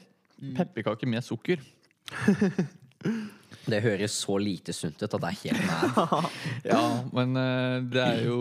Pepperkake 0.58 1.06
med 1.10 1.22
sukker 1.26 1.62
Det 3.68 3.82
høres 3.84 4.16
så 4.16 4.38
lite 4.42 4.76
sunt 4.76 5.02
ut 5.02 5.08
at 5.08 5.18
det 5.24 5.32
er 5.32 5.42
helt 5.44 5.66
mad. 5.68 6.30
Ja, 6.72 6.84
men 7.16 7.36
uh, 7.38 7.84
det 7.84 8.04
er 8.04 8.22
jo 8.28 8.40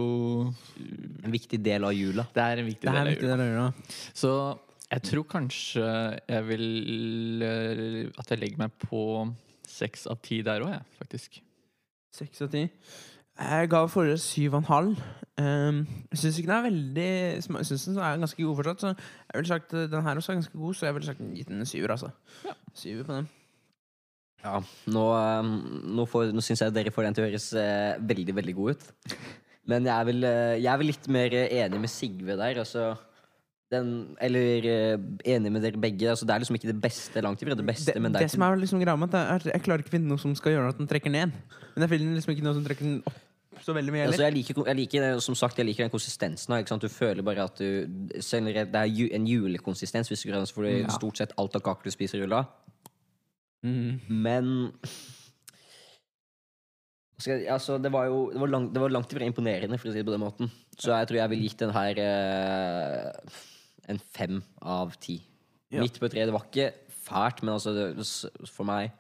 En 1.25 1.35
viktig 1.35 1.59
del 1.62 1.87
av 1.87 1.95
jula. 1.97 2.26
Det 2.35 2.45
er 2.45 2.62
en 2.62 2.68
viktig 2.68 2.87
del 2.87 2.95
er 2.95 3.02
av 3.02 3.11
viktig 3.11 3.26
jula. 3.26 3.37
del 3.37 3.45
av 3.45 3.50
jula. 3.52 3.97
Så 4.14 4.33
jeg 4.87 5.02
tror 5.02 5.26
kanskje 5.30 5.83
jeg 6.30 6.47
vil 6.47 7.42
eh, 7.42 8.21
At 8.21 8.30
jeg 8.30 8.38
legger 8.42 8.62
meg 8.62 8.76
på 8.87 9.02
seks 9.66 10.06
av 10.06 10.21
ti 10.23 10.45
der 10.47 10.62
òg, 10.62 10.71
jeg, 10.76 10.85
faktisk. 11.00 11.40
Seks 12.14 12.45
av 12.47 12.52
ti. 12.52 12.68
Jeg 13.37 13.68
ga 13.68 13.80
forrige 13.90 14.21
syv 14.23 14.54
og 14.54 14.62
en 14.62 14.68
halv. 14.71 15.00
Um, 15.37 15.83
jeg 16.14 16.21
syns 16.23 16.38
ikke 16.40 16.49
den 16.49 16.56
er 16.56 16.64
veldig 16.64 17.09
Jeg 17.59 17.66
synes 17.68 17.83
den 17.90 17.99
er 17.99 18.23
ganske 18.23 18.42
god 18.42 18.56
fortsatt. 18.56 18.80
Så 18.80 18.92
jeg 18.95 19.40
ville 19.40 19.50
sagt 19.50 19.75
uh, 19.75 19.83
den 19.90 20.06
her 20.06 20.21
også 20.23 20.33
er 20.33 20.38
ganske 20.38 20.59
god, 20.59 20.75
så 20.78 20.87
jeg 20.87 20.97
ville 20.97 21.11
sagt 21.11 21.26
gitt 21.35 21.50
den 21.50 21.61
en 21.61 21.68
syver. 21.68 21.92
Altså. 21.97 22.11
Ja. 22.47 22.54
Syver 22.75 23.04
på 23.04 23.18
den. 23.18 23.28
Ja, 24.46 24.60
nå, 24.94 25.02
um, 25.42 25.50
nå, 25.98 26.04
får- 26.06 26.30
nå 26.36 26.42
syns 26.44 26.62
jeg 26.62 26.74
dere 26.76 26.92
får 26.94 27.08
den 27.08 27.16
til 27.16 27.24
å 27.24 27.26
høres 27.26 27.48
eh, 27.58 27.96
veldig, 27.98 28.34
veldig 28.36 28.54
god 28.54 28.76
ut. 28.76 29.16
Men 29.66 29.88
jeg 29.88 29.96
er 29.96 30.06
vel, 30.06 30.22
eh, 30.28 30.54
jeg 30.62 30.70
er 30.70 30.78
vel 30.78 30.90
litt 30.92 31.08
mer 31.10 31.34
eh, 31.34 31.54
enig 31.64 31.80
med 31.82 31.90
Sigve 31.90 32.36
der. 32.38 32.60
Altså, 32.62 32.84
den, 33.74 33.88
eller 34.22 34.68
eh, 34.70 34.96
enig 35.34 35.50
med 35.50 35.64
dere 35.66 35.80
begge. 35.82 36.06
Altså, 36.12 36.28
det 36.28 36.36
er 36.36 36.44
liksom 36.44 36.58
ikke 36.60 36.70
det 36.70 36.78
beste 36.84 37.22
langt 37.26 37.42
ifra 37.42 37.56
det 37.58 37.66
beste, 37.66 37.90
det, 37.90 38.02
men 38.04 38.14
det 38.14 38.22
det 38.22 38.28
er 38.30 38.34
som 38.36 38.44
er 38.46 38.60
liksom 38.62 38.78
det 38.84 39.22
er, 39.24 39.48
Jeg 39.56 39.64
klarer 39.66 39.82
ikke 39.82 39.90
å 39.90 39.96
finne 39.98 40.12
noe 40.12 40.22
som 40.22 40.36
skal 40.38 40.54
gjøre 40.54 40.68
at 40.70 40.78
den 40.78 40.86
trekker 40.86 41.10
ned. 41.10 41.34
Men 41.74 41.82
jeg 41.88 41.90
finner 41.96 42.14
liksom 42.20 42.36
ikke 42.36 42.46
noe 42.46 42.54
som 42.60 42.68
trekker 42.68 42.86
den 42.86 43.00
opp 43.10 43.22
så 43.64 43.72
veldig 43.72 43.92
mye 43.94 44.04
Altså, 44.06 44.22
jeg, 44.22 44.34
liker, 44.36 44.58
jeg 44.68 44.76
liker 44.76 45.20
som 45.24 45.34
sagt, 45.34 45.58
jeg 45.58 45.66
liker 45.66 45.86
den 45.86 45.90
konsistensen. 45.90 46.52
sant? 46.68 46.82
Du 46.84 46.92
føler 46.92 47.24
bare 47.24 47.46
at 47.48 47.56
du 47.58 47.86
Det 47.88 48.76
er 48.76 49.14
en 49.16 49.26
julekonsistens, 49.26 50.10
hvis 50.12 50.22
du 50.22 50.30
kan, 50.30 50.44
du 50.44 50.68
Ja. 50.84 50.88
stort 50.92 51.16
sett 51.16 51.32
alt 51.40 51.56
av 51.56 51.62
kaker 51.62 51.88
du 51.88 51.90
spiser, 51.90 52.20
rulla. 52.22 52.44
Mm. 53.66 54.00
Men 54.08 54.52
jeg- 57.26 57.49
altså, 57.50 57.78
det, 57.82 57.90
var 57.92 58.06
jo 58.06 58.30
det 58.32 58.40
var, 58.40 58.50
langt, 58.52 58.73
det 58.75 58.80
var 58.82 58.92
langt 58.92 59.12
ifra 59.12 59.26
imponerende, 59.26 59.78
for 59.80 59.88
å 59.88 59.92
si 59.94 59.99
det 60.02 60.06
på 60.08 60.14
den 60.14 60.23
måten. 60.25 60.50
Så 60.76 60.92
jeg 60.92 61.08
tror 61.08 61.18
jeg 61.23 61.30
ville 61.32 61.49
gitt 61.49 61.62
den 61.64 61.73
her 61.75 61.99
eh, 62.04 63.12
en 63.88 63.99
fem 63.99 64.42
av 64.62 64.92
ti. 65.00 65.20
Ja. 65.73 65.80
Midt 65.82 65.99
på 65.99 66.08
treet. 66.12 66.28
Det 66.28 66.35
var 66.37 66.44
ikke 66.46 66.68
fælt, 67.06 67.42
men 67.42 67.54
altså, 67.56 67.73
det, 67.75 68.06
for 68.52 68.68
meg 68.68 68.92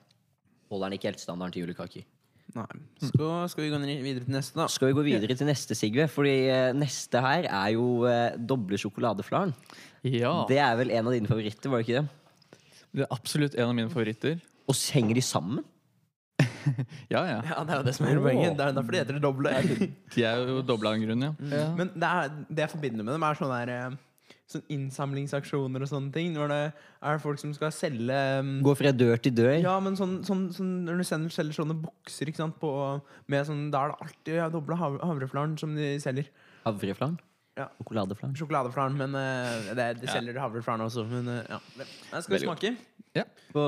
holder 0.70 0.88
den 0.90 0.98
ikke 0.98 1.10
helt 1.12 1.22
standarden 1.22 1.52
til 1.54 1.66
julekaker. 1.66 2.06
Nei. 2.56 2.64
Skal, 3.04 3.48
skal 3.52 3.66
vi 3.66 3.70
gå 3.74 3.78
videre 3.84 4.24
til 4.24 4.32
neste, 4.32 4.56
da? 4.56 4.64
Skal 4.72 4.88
vi 4.88 4.96
gå 4.96 5.02
videre 5.04 5.36
til 5.36 5.46
neste, 5.50 5.76
Sigve? 5.76 6.06
Fordi 6.08 6.32
eh, 6.48 6.72
neste 6.72 7.20
her 7.20 7.44
er 7.50 7.72
jo 7.76 8.06
eh, 8.08 8.32
doble 8.38 8.78
sjokoladeflaren. 8.80 9.52
Ja. 10.08 10.46
Det 10.48 10.56
er 10.62 10.76
vel 10.80 10.94
en 10.96 11.10
av 11.10 11.12
dine 11.12 11.28
favoritter, 11.28 11.68
var 11.68 11.82
det 11.82 11.88
ikke 11.90 12.00
det? 12.00 12.60
Det 12.96 13.04
er 13.04 13.12
absolutt 13.12 13.58
en 13.58 13.68
av 13.68 13.74
mine 13.76 13.92
favoritter. 13.92 14.38
Og 14.66 14.74
så 14.74 14.98
henger 14.98 15.18
de 15.18 15.24
sammen? 15.24 15.64
Ja, 17.12 17.20
ja. 17.22 17.36
Ja, 17.46 17.60
det 17.62 17.72
er 17.72 17.78
jo 17.78 17.84
det 17.86 17.94
som 17.94 18.08
er 18.08 18.18
poenget. 18.18 18.56
Det 18.58 18.64
er 18.64 18.74
derfor 18.74 18.94
de 18.94 18.98
heter 18.98 19.16
det 19.16 19.22
doble. 19.22 19.52
De 20.16 20.24
er 20.26 20.40
jo 20.50 20.64
dobla 20.66 20.90
av 20.90 20.98
en 20.98 21.04
grunn, 21.06 21.22
ja. 21.22 21.32
ja. 21.52 21.68
Men 21.78 21.92
det, 21.94 22.08
er, 22.10 22.34
det 22.50 22.64
jeg 22.64 22.72
forbinder 22.74 23.06
med 23.06 23.14
dem, 23.14 23.26
er 23.26 23.38
sånne 23.38 23.60
der, 23.62 23.72
sånne 23.86 24.02
sånn 24.50 24.64
innsamlingsaksjoner 24.76 25.82
og 25.82 25.90
sånne 25.90 26.12
ting. 26.14 26.34
Når 26.36 26.52
det 26.52 26.60
er 27.10 27.22
folk 27.22 27.40
som 27.42 27.54
skal 27.56 27.72
selge 27.74 28.18
Gå 28.66 28.74
fra 28.78 28.92
dør 28.94 29.22
til 29.22 29.34
dør? 29.34 29.54
Ja, 29.62 29.76
men 29.82 29.98
sånn, 29.98 30.18
sånn, 30.26 30.48
sånn 30.54 30.74
Når 30.86 31.02
du 31.02 31.06
sender, 31.08 31.34
selger 31.34 31.60
sånne 31.60 31.78
bokser 31.82 32.30
ikke 32.30 32.44
sant, 32.44 32.58
på, 32.62 32.72
med 33.32 33.48
sånn, 33.48 33.68
Da 33.74 33.84
er 33.84 33.94
det 33.94 34.06
alltid 34.06 34.38
ja, 34.40 34.50
doble 34.52 34.78
hav, 34.78 35.00
havreflaren 35.02 35.56
som 35.60 35.74
de 35.78 35.96
selger. 36.02 36.30
Havreflaren? 36.66 37.18
Ja. 37.56 37.70
Sjokoladeflaren? 37.78 38.34
Sjokoladeflaren, 38.36 38.96
men 39.00 39.14
uh, 39.16 39.70
det, 39.76 39.86
de 40.02 40.06
Ja. 40.06 40.12
selger 40.12 40.40
havreflaren 40.42 40.84
også. 40.84 41.06
Men 41.08 41.28
uh, 41.28 41.38
ja. 41.48 41.58
Her 42.12 42.20
skal 42.20 42.34
vi 42.34 42.42
smake. 42.44 42.76
smake? 43.16 43.24
På, 43.52 43.62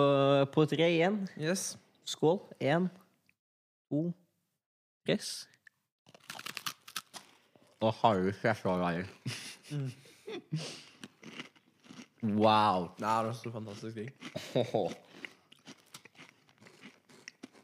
på 0.53 0.67
tre 0.69 0.91
igjen. 0.93 1.23
Yes. 1.41 1.79
Skål. 2.05 2.41
Én, 2.61 2.89
to, 3.89 4.11
press. 5.07 5.47
Og 7.81 7.95
er 8.51 8.55
så 8.59 8.77
veier. 8.81 9.09
Wow. 12.23 12.89
Det 12.99 13.07
er 13.07 13.29
også 13.31 13.53
fantastisk 13.55 13.95
digg. 13.97 14.11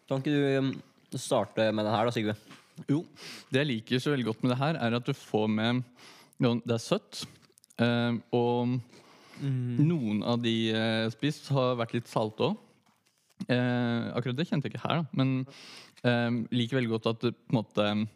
Kan 0.08 0.20
ikke 0.20 0.34
du 0.34 0.58
um, 0.60 0.70
starte 1.18 1.72
med 1.72 1.84
den 1.84 1.94
her, 1.94 2.04
da, 2.06 2.12
Sigve? 2.14 2.36
Jo, 2.90 3.04
det 3.50 3.60
jeg 3.62 3.66
liker 3.70 4.02
så 4.02 4.10
veldig 4.14 4.26
godt 4.28 4.42
med 4.44 4.50
det 4.54 4.58
her, 4.60 4.78
er 4.82 4.96
at 4.96 5.06
du 5.06 5.12
får 5.16 5.46
med 5.50 5.82
noen, 6.46 6.62
Det 6.66 6.74
er 6.76 6.82
søtt. 6.84 7.24
eh, 7.78 8.18
og 8.32 8.80
noen 9.42 10.22
av 10.22 10.40
de 10.42 10.52
jeg 10.70 11.02
har 11.04 11.10
spist, 11.14 11.48
har 11.50 11.74
vært 11.80 11.94
litt 11.96 12.06
salte 12.10 12.50
òg. 12.52 12.56
akkurat 13.48 14.36
det 14.38 14.46
kjente 14.48 14.68
jeg 14.68 14.74
ikke 14.76 14.84
her, 14.88 15.02
da. 15.02 15.06
Men 15.12 15.46
eh, 16.04 16.30
liker 16.54 16.78
veldig 16.78 16.92
godt 16.94 17.06
at 17.10 17.20
det 17.26 17.32
på 17.34 17.52
en 17.54 17.58
måte 17.58 18.08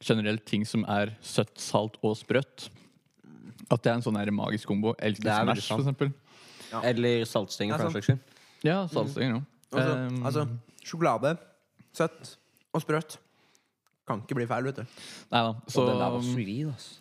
generelt 0.00 0.44
ting 0.48 0.64
som 0.68 0.84
er 0.88 1.14
søtt, 1.20 1.56
salt 1.60 1.96
og 2.02 2.14
sprøtt 2.16 2.68
At 3.70 3.82
det 3.84 3.90
er 3.90 3.94
en 3.98 4.02
sånn 4.02 4.16
her 4.18 4.30
magisk 4.32 4.66
kombo. 4.68 4.94
Jeg 4.98 5.12
elsker 5.14 5.24
Det 5.24 5.32
er 5.32 5.46
veldig 5.46 5.62
Smash, 5.62 5.70
for 5.76 5.84
eksempel. 5.84 6.12
Ja. 6.72 6.80
Eller 6.86 7.24
saltstenger, 7.28 7.76
for 7.76 7.82
Ja, 7.84 7.88
den 7.88 7.94
saks 7.96 8.06
skyld. 8.06 8.20
Ja, 8.66 8.78
saltstenger 8.90 9.34
òg. 9.40 9.44
Altså, 9.72 9.92
Eh, 9.96 10.24
altså, 10.26 10.42
sjokolade, 10.84 11.38
søtt 11.94 12.36
og 12.74 12.82
sprøtt. 12.82 13.18
Kan 14.08 14.22
ikke 14.24 14.34
bli 14.40 14.46
feil, 14.50 14.64
vet 14.64 14.76
du. 14.80 14.82
Nei 15.30 15.42
da. 15.46 15.52
Så 15.68 15.82
Og 15.84 15.88
den 15.90 15.98
der 16.00 16.10
var 16.10 16.22
solid, 16.22 16.66
altså. 16.72 16.98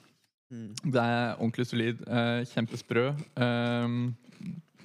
Det 0.49 1.01
er 1.01 1.35
ordentlig 1.37 1.67
solid. 1.69 1.99
Eh, 2.09 2.45
kjempesprø. 2.49 3.09
ehm, 3.37 4.15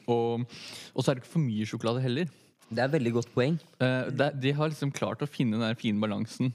og, 0.06 0.44
og 0.92 1.00
så 1.00 1.10
er 1.10 1.16
det 1.16 1.22
ikke 1.22 1.32
for 1.32 1.44
mye 1.44 1.68
sjokolade 1.68 2.02
heller. 2.04 2.28
Det 2.68 2.82
er 2.82 2.88
et 2.90 2.96
veldig 2.98 3.12
godt 3.16 3.32
poeng. 3.32 3.56
Eh, 3.80 4.10
det, 4.12 4.32
de 4.42 4.52
har 4.52 4.68
liksom 4.68 4.92
klart 4.92 5.24
å 5.24 5.30
finne 5.30 5.60
den 5.60 5.80
fine 5.80 6.00
balansen. 6.00 6.52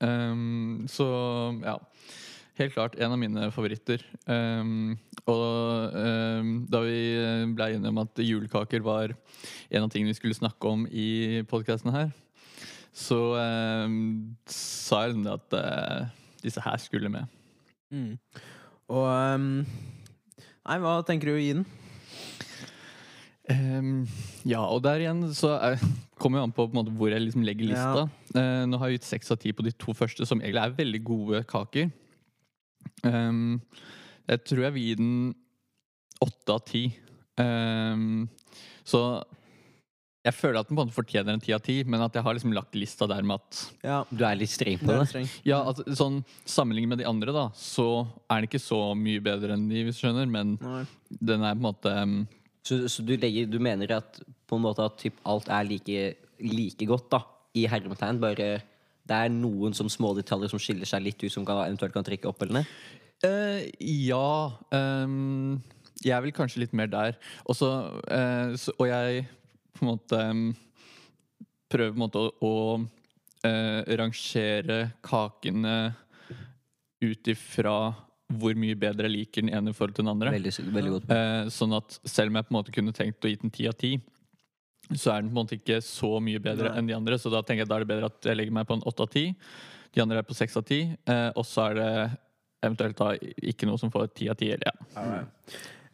Um, 0.00 0.84
så 0.88 1.06
ja. 1.64 1.78
Helt 2.54 2.70
klart 2.76 2.94
en 3.02 3.10
av 3.10 3.18
mine 3.18 3.48
favoritter. 3.50 4.04
Um, 4.30 4.94
og 5.26 5.96
um, 5.96 6.52
da 6.70 6.84
vi 6.84 7.00
ble 7.56 7.66
enige 7.74 7.90
om 7.90 7.98
at 8.04 8.20
julekaker 8.22 8.84
var 8.86 9.10
en 9.10 9.82
av 9.82 9.88
tingene 9.90 10.12
vi 10.12 10.18
skulle 10.20 10.38
snakke 10.38 10.70
om 10.70 10.84
i 10.86 11.42
podkasten 11.50 11.90
her, 11.90 12.12
så 12.94 13.18
sa 14.46 15.00
jeg 15.08 15.26
at 15.32 15.58
uh, 15.58 16.12
disse 16.44 16.62
her 16.62 16.78
skulle 16.78 17.10
med. 17.10 17.26
Mm. 17.94 18.42
Og 18.90 19.06
um, 19.06 19.48
Nei, 20.64 20.76
hva 20.80 20.98
tenker 21.06 21.30
du 21.30 21.36
å 21.36 21.40
gi 21.40 21.54
den? 21.58 21.64
Um, 23.52 24.06
ja, 24.48 24.62
og 24.64 24.80
der 24.86 25.02
igjen 25.04 25.20
så 25.36 25.52
er, 25.58 25.76
kommer 26.20 26.40
jo 26.40 26.46
an 26.48 26.54
på, 26.56 26.64
på 26.64 26.72
en 26.72 26.80
måte, 26.80 26.94
hvor 26.96 27.12
jeg 27.12 27.22
liksom 27.22 27.44
legger 27.44 27.68
lista. 27.68 28.06
Eh, 28.32 28.62
nå 28.70 28.80
har 28.80 28.90
jeg 28.90 29.02
gitt 29.02 29.10
seks 29.10 29.34
av 29.34 29.40
ti 29.42 29.52
på 29.52 29.66
de 29.66 29.74
to 29.76 29.92
første, 29.96 30.24
som 30.26 30.40
egentlig 30.40 30.62
er 30.62 30.78
veldig 30.78 31.02
gode 31.04 31.42
kaker. 31.50 31.90
Um, 33.04 33.60
jeg 34.24 34.40
tror 34.48 34.64
jeg 34.64 34.76
vil 34.76 34.88
gi 34.88 34.98
den 35.02 35.16
åtte 36.24 36.56
av 36.56 36.64
ti. 36.64 36.86
Ehm, 37.40 38.28
så 38.86 39.00
jeg 40.24 40.34
føler 40.34 40.60
at 40.60 40.68
den 40.70 40.76
på 40.76 40.82
en 40.82 40.88
måte 40.88 40.96
fortjener 40.96 41.34
en 41.36 41.40
ti 41.44 41.52
av 41.52 41.60
ti, 41.64 41.74
men 41.84 42.00
at 42.00 42.14
jeg 42.16 42.24
har 42.24 42.32
liksom 42.36 42.54
lagt 42.56 42.74
lista 42.78 43.06
der 43.10 43.22
med 43.26 43.42
at 43.42 43.58
Ja, 43.84 43.98
Du 44.10 44.24
er 44.24 44.38
litt 44.40 44.48
streng 44.52 44.78
på 44.80 44.88
det 44.88 45.08
streng. 45.10 45.28
Ja, 45.44 45.58
at 45.68 45.82
sånn 45.98 46.22
sammenlignet 46.48 46.88
med 46.94 47.02
de 47.02 47.08
andre, 47.10 47.32
da, 47.36 47.42
så 47.58 48.06
er 48.30 48.40
den 48.40 48.48
ikke 48.48 48.62
så 48.64 48.78
mye 48.96 49.20
bedre 49.24 49.52
enn 49.58 49.66
de, 49.68 49.82
hvis 49.84 50.00
du 50.00 50.06
skjønner, 50.06 50.26
men 50.32 50.54
Nei. 50.62 50.84
den 51.20 51.44
er 51.44 51.52
på 51.54 51.60
en 51.60 51.66
måte 51.68 51.92
um, 52.02 52.16
Så, 52.64 52.80
så 52.88 53.04
du, 53.04 53.12
legger, 53.20 53.46
du 53.52 53.58
mener 53.60 53.92
at 53.98 54.22
på 54.48 54.56
en 54.56 54.64
måte 54.64 54.84
at 54.88 54.96
typ 55.02 55.20
alt 55.28 55.48
er 55.52 55.68
like, 55.68 56.16
like 56.40 56.86
godt, 56.88 57.10
da? 57.12 57.20
I 57.54 57.66
hermetegn, 57.70 58.18
bare 58.24 58.48
det 59.04 59.12
er 59.20 59.28
noen 59.28 59.74
som 59.76 59.86
små 59.92 60.14
detaljer 60.16 60.48
som 60.48 60.58
skiller 60.58 60.88
seg 60.88 61.04
litt 61.04 61.20
ut, 61.20 61.30
som 61.30 61.44
kan, 61.44 61.60
eventuelt 61.68 61.92
kan 61.92 62.06
trekke 62.06 62.30
opp 62.32 62.40
eller 62.42 62.62
ned? 62.62 62.74
Uh, 63.24 63.60
ja 63.84 64.24
Um, 64.72 65.60
Jeg 66.02 66.16
er 66.16 66.24
vel 66.24 66.32
kanskje 66.36 66.64
litt 66.64 66.72
mer 66.76 66.88
der. 66.90 67.14
Og 67.46 67.54
så 67.56 67.68
eh, 68.10 68.56
så- 68.58 68.72
Og 68.80 68.88
jeg 68.88 69.26
på 69.74 69.84
en 69.84 69.92
måte 69.94 70.22
Prøve 71.74 71.90
på 71.90 71.96
en 71.96 72.02
måte 72.04 72.20
å, 72.20 72.30
å 72.44 73.46
eh, 73.48 73.94
rangere 73.98 74.76
kakene 75.02 75.94
ut 77.02 77.30
ifra 77.32 77.76
hvor 78.34 78.56
mye 78.58 78.76
bedre 78.78 79.08
jeg 79.08 79.14
liker 79.14 79.44
den 79.44 79.52
ene 79.54 79.72
i 79.72 79.76
forhold 79.76 79.96
til 79.96 80.06
den 80.06 80.12
andre. 80.14 80.32
Veldig, 80.34 80.52
veldig. 80.74 81.00
Eh, 81.12 81.50
sånn 81.52 81.74
at 81.76 81.98
selv 82.08 82.30
om 82.30 82.38
jeg 82.38 82.46
på 82.46 82.52
en 82.52 82.58
måte 82.58 82.74
kunne 82.74 82.94
tenkt 82.96 83.26
å 83.26 83.30
gi 83.32 83.40
den 83.42 83.52
ti 83.54 83.66
av 83.70 83.76
ti, 83.80 83.92
så 84.92 85.14
er 85.14 85.22
den 85.22 85.30
på 85.30 85.34
en 85.34 85.40
måte 85.40 85.58
ikke 85.58 85.80
så 85.84 86.16
mye 86.24 86.42
bedre 86.44 86.70
Nei. 86.70 86.78
enn 86.78 86.90
de 86.90 86.96
andre. 86.96 87.18
Så 87.20 87.32
da 87.32 87.42
tenker 87.42 87.64
jeg 87.64 87.72
da 87.72 87.78
er 87.78 87.84
det 87.84 87.90
bedre 87.92 88.10
at 88.12 88.28
jeg 88.28 88.38
legger 88.38 88.56
meg 88.56 88.68
på 88.68 88.78
en 88.78 88.84
åtte 88.88 89.06
av 89.06 89.12
ti. 89.12 89.26
De 89.94 90.02
andre 90.04 90.20
er 90.20 90.28
på 90.28 90.36
seks 90.36 90.58
av 90.60 90.66
ti. 90.68 90.82
Eh, 90.92 91.30
og 91.32 91.46
så 91.48 91.68
er 91.70 91.78
det 91.80 91.92
eventuelt 92.64 93.00
da 93.00 93.12
ikke 93.52 93.68
noe 93.68 93.80
som 93.80 93.92
får 93.92 94.12
ti 94.16 94.28
av 94.32 94.38
ti. 94.40 94.50
Eller 94.54 94.70
ja. 94.70 95.24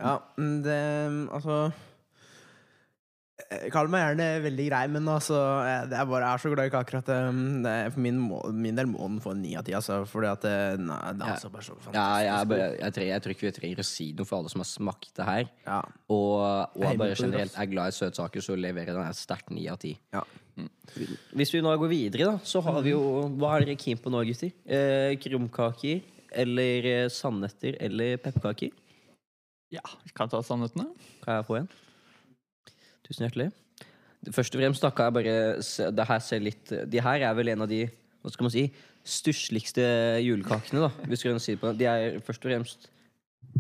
Ja, 0.01 0.17
det 0.37 0.81
Altså 1.29 1.71
Kall 3.73 3.89
meg 3.93 4.03
gjerne 4.05 4.27
veldig 4.45 4.65
grei, 4.69 4.81
men 4.93 5.09
altså 5.11 5.37
jeg, 5.67 5.89
det 5.93 5.97
er 6.01 6.07
bare, 6.11 6.23
jeg 6.27 6.39
er 6.39 6.43
så 6.43 6.51
glad 6.55 6.69
i 6.69 6.73
kaker 6.75 6.99
at 7.01 7.11
eh, 7.15 7.29
det, 7.65 7.73
er- 7.87 7.91
for 7.95 8.03
min, 8.05 8.19
må, 8.31 8.41
min 8.55 8.77
del 8.79 8.89
må 8.91 9.01
den 9.07 9.21
få 9.25 9.33
en 9.37 9.41
ni 9.45 9.55
av 9.59 9.65
ti. 9.67 9.75
Altså, 9.79 10.01
fordi 10.11 10.29
at 10.31 10.45
det, 10.47 10.55
nei, 10.83 10.99
det 11.19 11.27
er 11.27 11.35
altså 11.37 11.51
bare 11.55 11.67
så 11.67 11.77
fantastisk. 11.77 11.97
Ja, 11.99 12.07
jeg, 12.27 12.51
jeg, 12.61 12.77
jeg, 12.83 12.95
tror, 12.97 13.07
jeg 13.11 13.25
tror 13.27 13.35
ikke 13.37 13.47
vi 13.49 13.55
trenger 13.61 13.83
å 13.85 13.87
si 13.91 14.07
noe 14.19 14.29
for 14.29 14.39
alle 14.41 14.53
som 14.53 14.65
har 14.65 14.71
smakt 14.73 15.11
det 15.21 15.29
her. 15.31 15.51
ja. 15.69 15.81
Og, 16.11 16.37
og 16.43 16.85
Jeg 16.85 16.93
er 16.97 17.01
bare 17.05 17.19
generelt 17.23 17.59
er 17.63 17.71
glad 17.71 17.93
i 17.93 17.99
søtsaker, 18.01 18.43
så 18.45 18.57
leverer 18.59 18.93
den 18.97 19.05
her 19.07 19.17
sterkt 19.17 19.51
ni 19.55 19.69
av 19.71 19.79
ti. 19.83 19.95
Ja. 20.15 20.25
Hvis 21.39 21.53
vi 21.55 21.61
nå 21.65 21.73
går 21.81 21.89
videre, 21.93 22.27
da, 22.33 22.41
så 22.45 22.61
har 22.67 22.81
vi 22.85 22.91
jo 22.93 23.01
Hva 23.41 23.55
er 23.57 23.65
dere 23.69 23.79
keen 23.81 24.01
på 24.03 24.11
nå, 24.13 24.21
gutter? 24.29 24.51
Eh, 24.67 25.15
krumkaker 25.23 26.03
eller 26.45 27.09
sandnøtter 27.11 27.79
eller 27.87 28.19
pepperkaker? 28.23 28.75
ja. 29.71 29.81
Vi 30.05 30.11
kan 30.19 30.29
ta 30.31 30.41
sandnøttene. 30.43 30.89
Kan 31.25 31.37
jeg 31.39 31.47
få 31.47 31.57
en? 31.61 31.69
Tusen 33.11 33.27
hjertelig. 33.27 33.51
Først 34.31 34.55
og 34.55 34.63
fremst 34.63 34.87
kan 34.95 35.09
jeg 35.09 35.17
bare 35.17 35.91
det 35.97 36.07
her 36.07 36.19
ser 36.23 36.43
litt 36.45 36.73
De 36.93 37.01
her 37.01 37.25
er 37.25 37.35
vel 37.35 37.51
en 37.51 37.65
av 37.65 37.71
de 37.71 37.87
hva 38.21 38.29
skal 38.29 38.45
man 38.45 38.53
si, 38.53 38.67
stussligste 39.01 39.85
julekakene, 40.21 40.83
da, 40.85 41.07
hvis 41.09 41.23
du 41.23 41.31
kan 41.31 41.39
si 41.41 41.55
det 41.55 41.61
på. 41.63 41.71
De 41.73 41.87
er 41.89 42.19
først 42.21 42.45
og 42.45 42.51
fremst 42.51 42.91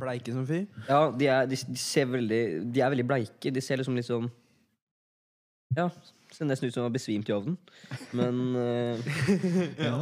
Bleike 0.00 0.33
som 0.33 0.45
fy. 0.47 0.61
Ja, 0.87 1.09
de 1.19 1.26
er, 1.26 1.47
de, 1.50 1.57
de 1.57 1.78
ser 1.80 2.04
veldig 2.11 2.42
De 2.75 2.83
er 2.85 2.92
veldig 2.92 3.07
bleike. 3.09 3.50
De 3.50 3.62
ser 3.64 3.80
liksom 3.80 3.97
litt 3.99 4.07
sånn 4.07 4.28
Ja, 5.76 5.88
ser 6.35 6.47
nesten 6.47 6.69
ut 6.69 6.75
som 6.75 6.85
de 6.85 6.87
har 6.87 6.95
besvimt 6.95 7.30
i 7.30 7.35
ovnen. 7.35 7.57
Men 8.16 8.40
uh, 8.54 9.11
ja. 9.88 9.97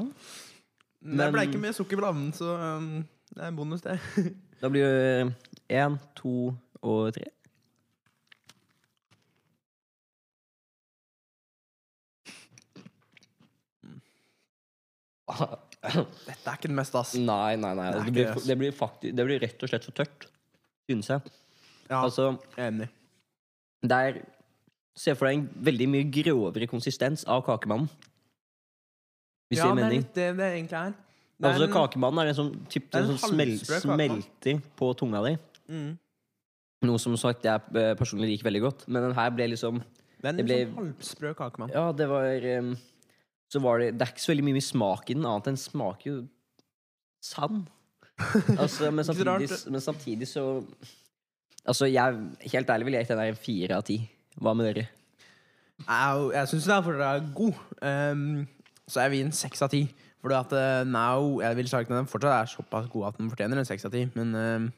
Det 0.99 1.25
er 1.25 1.33
bleike 1.33 1.61
med 1.61 1.77
sukker 1.77 2.01
lavnen, 2.03 2.33
så 2.37 2.57
um, 2.59 2.91
det 3.31 3.43
er 3.43 3.53
en 3.53 3.57
bonus, 3.57 3.85
det. 3.85 3.99
da 4.61 4.71
blir 4.73 4.85
det 4.89 5.79
én, 5.79 5.99
to 6.19 6.51
og 6.83 7.13
tre. 7.15 7.31
Dette 15.29 16.49
er 16.49 16.57
ikke 16.57 16.69
den 16.69 16.77
meste, 16.79 16.99
ass. 16.99 17.15
Nei, 17.15 17.57
nei, 17.61 17.75
nei. 17.79 17.91
Det 17.93 18.05
Det, 18.05 18.13
blir, 18.15 18.47
det, 18.49 18.57
blir 18.59 18.73
faktisk, 18.75 19.15
det 19.19 19.27
blir 19.29 19.41
rett 19.45 19.63
og 19.63 19.69
slett 19.71 19.85
for 19.87 19.93
tørt, 20.01 20.27
synes 20.91 21.11
jeg. 21.13 21.21
Ja, 21.91 22.03
Altså, 22.05 22.33
enig. 22.61 22.89
det 23.83 23.93
er 24.09 24.19
Se 24.99 25.13
for 25.15 25.29
deg 25.29 25.37
en 25.39 25.45
veldig 25.63 25.87
mye 25.93 26.07
grovere 26.11 26.67
konsistens 26.67 27.23
av 27.31 27.45
kakemannen. 27.47 27.87
Hvis 29.49 29.61
Ja, 29.61 29.69
det 29.71 29.77
det 29.77 29.85
er 29.87 29.93
litt 29.95 30.15
det 30.17 30.25
det 30.41 30.49
egentlig 30.57 30.79
er. 30.81 30.91
Det 31.39 31.47
er 31.47 31.53
Altså, 31.53 31.69
en- 31.69 31.73
kakemannen 31.77 32.19
er 32.25 32.29
en 32.33 32.35
sånn, 32.35 32.67
typ, 32.69 32.91
den 32.91 33.05
en 33.05 33.13
sånn 33.17 33.31
smel, 33.31 33.53
kakemann. 33.63 33.81
smelter 33.95 34.63
på 34.77 34.89
tunga 34.99 35.23
di. 35.29 35.37
Mm. 35.71 35.99
Noe 36.83 36.99
som 36.99 37.15
sagt 37.17 37.43
jeg 37.47 37.61
eh, 37.77 37.95
personlig 37.95 38.33
liker 38.35 38.51
veldig 38.51 38.61
godt. 38.67 38.89
Men 38.89 39.03
den 39.07 39.15
her 39.15 39.31
ble 39.31 39.47
liksom 39.55 39.79
Det 40.21 40.25
er 40.25 40.29
en 40.35 40.47
ble- 40.47 40.67
sånn 40.67 40.75
halvsprø 40.75 41.35
kakemann. 41.37 41.71
Ja, 41.73 41.93
det 41.93 42.09
var 42.09 42.25
em, 42.27 42.77
Så 43.49 43.63
var 43.65 43.81
det 43.81 43.95
Det 43.97 44.05
er 44.05 44.13
ikke 44.13 44.25
så 44.27 44.33
veldig 44.35 44.47
mye 44.51 44.65
smak 44.65 45.11
i 45.11 45.17
den, 45.17 45.27
annet 45.27 45.51
enn 45.53 45.61
smaker 45.61 46.11
jo 46.11 46.21
sand. 47.25 47.67
Altså, 48.59 48.91
men, 48.91 49.05
samtidig, 49.07 49.49
men 49.71 49.81
samtidig 49.81 50.29
så 50.29 50.45
Altså, 51.69 51.87
jeg 51.87 52.15
Helt 52.53 52.71
ærlig 52.71 52.87
vil 52.87 52.97
jeg 52.99 53.07
gi 53.07 53.15
den 53.15 53.25
en 53.29 53.37
fire 53.37 53.77
av 53.77 53.85
ti. 53.87 53.99
Hva 54.39 54.55
med 54.57 54.71
dere? 54.71 54.87
Jeg, 55.79 56.31
jeg 56.35 56.51
syns 56.51 56.67
den 56.67 56.75
er 56.75 56.83
fortsatt 56.83 57.27
god, 57.39 57.59
um, 57.87 58.47
så 58.89 59.05
jeg 59.05 59.11
vil 59.11 59.21
gi 59.21 59.27
den 59.29 59.37
seks 59.37 59.63
av 59.63 59.71
ti. 59.71 59.83
Fordi 60.19 60.35
at 60.35 60.55
uh, 60.57 60.89
now 60.89 61.41
Jeg 61.41 61.57
vil 61.57 61.69
sagt 61.71 61.93
den 61.93 62.11
fortsatt 62.11 62.35
er 62.35 62.51
såpass 62.51 62.89
god 62.91 63.11
at 63.11 63.21
den 63.21 63.31
fortjener 63.31 63.61
en 63.61 63.69
seks 63.69 63.87
av 63.87 63.95
ti. 63.95 64.07
Men 64.17 64.35
um, 64.35 64.73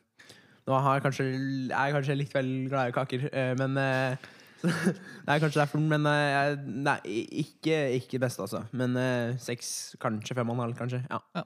nå 0.66 0.83
har 0.85 0.99
jeg 0.99 1.07
kanskje 1.07 1.29
Jeg 1.31 1.79
er 1.79 1.97
kanskje 1.97 2.18
litt 2.18 2.35
vel 2.35 2.51
glad 2.68 2.90
i 2.90 2.97
kaker, 2.97 3.29
uh, 3.33 3.55
men 3.62 3.79
uh, 3.81 4.31
Det 5.25 5.35
er 5.35 5.40
kanskje 5.42 5.61
derfor, 5.61 5.81
men 5.83 6.07
uh, 6.07 6.12
jeg, 6.12 6.57
Nei, 6.85 6.96
ikke, 7.42 7.77
ikke 7.96 8.20
best, 8.23 8.40
altså. 8.42 8.62
Men 8.77 8.96
uh, 8.99 9.38
seks, 9.40 9.94
kanskje 10.03 10.37
fem 10.37 10.53
og 10.53 10.59
en 10.59 10.62
halv, 10.64 10.77
kanskje. 10.79 11.01
Ja. 11.11 11.44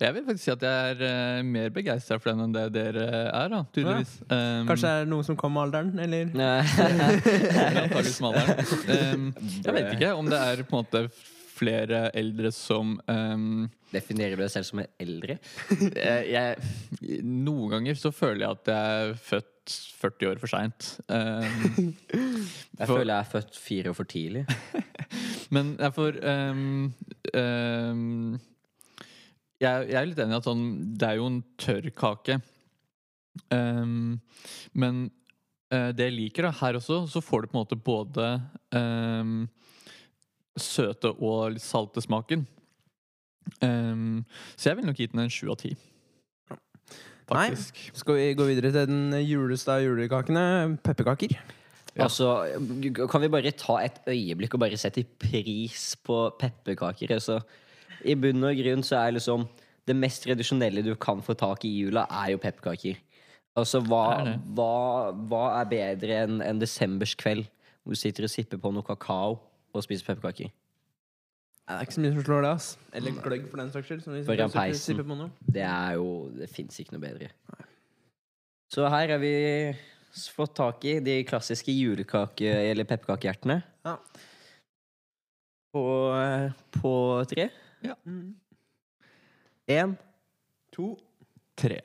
Jeg 0.00 0.16
vil 0.16 0.26
faktisk 0.26 0.44
si 0.46 0.54
at 0.54 0.66
jeg 0.66 0.96
er 0.96 1.04
uh, 1.04 1.44
mer 1.46 1.70
begeistra 1.74 2.18
for 2.20 2.32
den 2.32 2.46
enn 2.46 2.56
det 2.56 2.66
dere 2.74 3.06
er, 3.26 3.52
da, 3.52 3.62
tydeligvis. 3.74 4.18
Um, 4.30 4.66
Kanskje 4.70 4.90
det 4.90 5.04
er 5.04 5.10
noe 5.12 5.26
som 5.26 5.38
kom 5.38 5.56
med 5.56 5.66
alderen, 5.66 5.94
eller? 6.06 6.34
Antakeligvis 6.36 8.20
med 8.24 8.30
alderen. 8.32 9.16
Um, 9.16 9.32
jeg 9.62 9.78
vet 9.78 9.90
ikke 9.96 10.12
om 10.18 10.30
det 10.32 10.44
er 10.50 10.66
på 10.66 10.76
en 10.76 10.86
måte 10.86 11.08
flere 11.56 12.06
eldre 12.16 12.52
som 12.52 12.96
um, 13.08 13.66
Definerer 13.92 14.36
du 14.36 14.42
deg 14.42 14.52
selv 14.52 14.66
som 14.68 14.82
en 14.82 14.88
eldre? 15.00 15.38
jeg, 15.70 16.32
jeg, 16.34 17.20
Noen 17.24 17.76
ganger 17.76 18.00
så 18.00 18.12
føler 18.12 18.44
jeg 18.44 18.58
at 18.58 18.72
jeg 18.72 19.04
er 19.06 19.20
født 19.28 19.52
40 20.00 20.28
år 20.30 20.40
for 20.42 20.50
seint. 20.50 20.88
Um, 21.08 21.94
Jeg 22.78 22.86
For- 22.88 22.98
føler 22.98 23.14
jeg 23.14 23.20
er 23.22 23.30
født 23.30 23.56
fire 23.56 23.90
år 23.90 23.96
for 23.96 24.04
tidlig. 24.10 24.42
men 25.54 25.70
jeg 25.80 25.94
får 25.96 26.18
um, 26.28 26.92
um, 27.32 28.40
jeg, 29.62 29.86
jeg 29.88 29.96
er 29.96 30.08
litt 30.10 30.20
enig 30.20 30.36
i 30.36 30.40
at 30.40 30.48
sånn, 30.48 30.64
det 31.00 31.08
er 31.08 31.16
jo 31.20 31.28
en 31.30 31.38
tørr 31.62 31.88
kake. 31.96 32.36
Men 34.76 34.98
uh, 35.72 35.90
det 35.96 36.10
jeg 36.10 36.16
liker 36.18 36.48
da, 36.48 36.52
her 36.60 36.76
også, 36.76 37.02
så 37.08 37.22
får 37.24 37.46
du 37.46 37.48
på 37.48 37.56
en 37.56 37.62
måte 37.62 37.78
både 37.80 38.28
søte 40.60 41.12
og 41.16 41.54
litt 41.56 41.64
salte 41.64 42.04
smaken. 42.04 42.44
Så 43.60 44.68
jeg 44.70 44.76
vil 44.78 44.88
nok 44.88 45.00
gi 45.00 45.08
den 45.12 45.24
en 45.24 45.32
sju 45.32 45.48
av 45.52 45.58
ti. 45.60 45.72
Nei. 47.34 47.50
Skal 47.56 48.18
vi 48.18 48.26
gå 48.38 48.46
videre 48.46 48.70
til 48.70 48.86
den 48.90 49.14
juleste 49.26 49.72
av 49.74 49.82
julekakene? 49.82 50.76
Pepperkaker. 50.86 51.34
Ja. 51.96 52.04
Altså, 52.04 52.44
kan 53.10 53.22
vi 53.24 53.30
bare 53.32 53.54
ta 53.56 53.78
et 53.82 53.98
øyeblikk 54.06 54.54
og 54.54 54.62
bare 54.62 54.78
sette 54.78 55.02
pris 55.18 55.94
på 56.06 56.18
pepperkaker? 56.38 57.16
Altså, 57.16 57.40
I 58.04 58.14
bunn 58.20 58.44
og 58.44 58.58
grunn 58.58 58.84
så 58.84 59.00
er 59.00 59.16
liksom 59.16 59.46
det 59.88 59.96
mest 59.96 60.26
tradisjonelle 60.26 60.84
du 60.84 60.92
kan 61.00 61.22
få 61.22 61.34
tak 61.38 61.64
i 61.64 61.72
i 61.72 61.82
jula, 61.86 62.04
er 62.10 62.34
jo 62.34 62.42
pepperkaker. 62.42 63.00
Altså, 63.56 63.80
hva, 63.80 64.04
er 64.20 64.32
hva, 64.54 65.12
hva 65.30 65.44
er 65.62 65.70
bedre 65.70 66.22
enn 66.26 66.42
en 66.44 66.60
desemberskveld 66.60 67.46
hvor 67.82 67.94
du 67.94 67.98
sitter 67.98 68.26
og 68.26 68.30
sipper 68.30 68.60
på 68.60 68.72
noe 68.74 68.84
kakao 68.84 69.38
og 69.72 69.84
spiser 69.86 70.10
pepperkaker? 70.10 70.52
Det 71.66 71.74
er 71.74 71.82
ikke 71.82 71.96
så 71.96 72.02
mye 72.04 72.14
som 72.14 72.22
slår 72.22 72.44
det, 72.44 72.50
ass. 72.54 72.66
Eller 72.94 73.14
gløgg, 73.24 73.46
for 73.50 73.58
den 73.58 73.70
saks 73.74 73.88
skyld. 73.90 74.04
For 74.06 74.42
en 74.44 74.52
peisen. 74.54 75.00
Det 75.50 75.64
er 75.66 75.96
jo 75.98 76.10
Det 76.36 76.46
fins 76.52 76.78
ikke 76.78 76.94
noe 76.94 77.02
bedre. 77.02 77.30
Så 78.70 78.86
her 78.90 79.10
har 79.14 79.18
vi 79.22 79.32
fått 80.36 80.54
tak 80.56 80.84
i 80.86 80.94
de 81.02 81.16
klassiske 81.26 81.74
julekake- 81.74 82.54
eller 82.70 82.86
pepperkakehjertene. 82.86 83.58
Ja. 83.84 83.96
På, 85.74 85.82
på 86.78 86.92
tre. 87.34 87.48
Ja. 87.82 87.94
Én. 89.66 89.96
To. 90.72 90.94
Tre. 91.58 91.80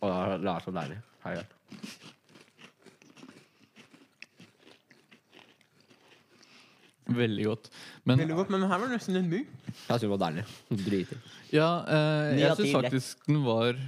Og 0.00 0.40
det 0.40 0.50
er 0.54 0.64
så 0.64 0.72
deilig. 0.74 0.98
Her, 1.24 1.44
Veldig 7.08 7.44
godt. 7.48 7.70
Men 8.04 8.20
Veldig 8.20 8.36
godt, 8.36 8.50
men 8.52 8.66
her 8.68 8.80
var 8.80 8.90
det 8.90 8.98
nesten 8.98 9.16
en 9.16 9.30
mye. 9.30 9.46
Jeg 9.64 9.86
synes 9.86 10.02
det 10.04 10.10
var 10.12 10.20
deilig. 10.26 10.44
Dritdig. 10.84 11.18
ja, 11.54 11.68
eh, 11.88 12.34
Ni 12.36 12.42
jeg 12.42 12.50
av 12.52 12.58
syns 12.60 12.68
ti, 12.68 12.74
faktisk 12.76 13.26
den 13.30 13.40
var 13.46 13.80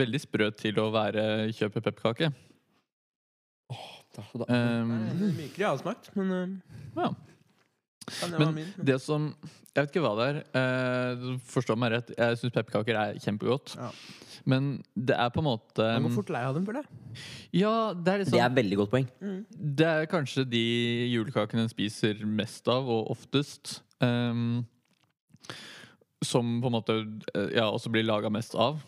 veldig 0.00 0.20
sprø 0.24 0.50
til 0.58 0.80
å 0.82 0.88
være 0.90 1.22
kjøpe 1.54 1.82
pepperkake. 1.84 2.32
Det 3.68 4.24
er 4.24 4.30
så 4.32 4.40
deilig. 4.42 4.58
Um, 4.58 4.92
Det 5.20 5.28
er 5.28 5.34
mykere 5.38 5.62
jeg 5.62 5.68
har 5.70 5.80
smakt, 5.84 6.10
men 6.18 6.34
uh, 6.34 7.02
ja. 7.04 7.10
Det 8.08 8.38
Men 8.38 8.86
det 8.90 8.98
som 9.04 9.30
Jeg 9.74 9.84
vet 9.84 9.92
ikke 9.92 10.02
hva 10.02 10.14
det 10.18 10.28
er. 10.28 10.38
Eh, 10.60 11.26
forstå 11.52 11.76
meg 11.78 11.92
rett, 11.94 12.14
jeg 12.16 12.40
syns 12.40 12.54
pepperkaker 12.54 12.98
er 12.98 13.20
kjempegodt. 13.22 13.76
Ja. 13.78 13.92
Men 14.48 14.70
det 14.94 15.16
er 15.18 15.30
på 15.34 15.42
en 15.42 15.48
måte 15.48 15.84
Man 15.84 16.08
går 16.08 16.16
fort 16.16 16.32
lei 16.34 16.42
av 16.46 16.56
dem, 16.56 16.64
føler 16.66 16.82
jeg. 16.82 17.22
Ja, 17.60 17.74
det 17.92 18.12
er 18.12 18.22
Det 18.22 18.26
liksom 18.26 18.42
er 18.42 18.56
veldig 18.56 18.80
godt 18.80 18.92
poeng. 18.94 19.08
Det 19.52 19.86
er 19.86 20.10
kanskje 20.10 20.46
de 20.48 20.64
julekakene 21.12 21.66
en 21.66 21.72
spiser 21.72 22.24
mest 22.26 22.68
av, 22.72 22.88
og 22.88 23.12
oftest. 23.14 23.80
Um, 24.00 24.66
som 26.24 26.58
på 26.62 26.70
en 26.70 26.74
måte 26.74 26.94
eh, 27.34 27.50
ja, 27.58 27.68
også 27.68 27.92
blir 27.94 28.06
laga 28.06 28.30
mest 28.32 28.56
av. 28.58 28.80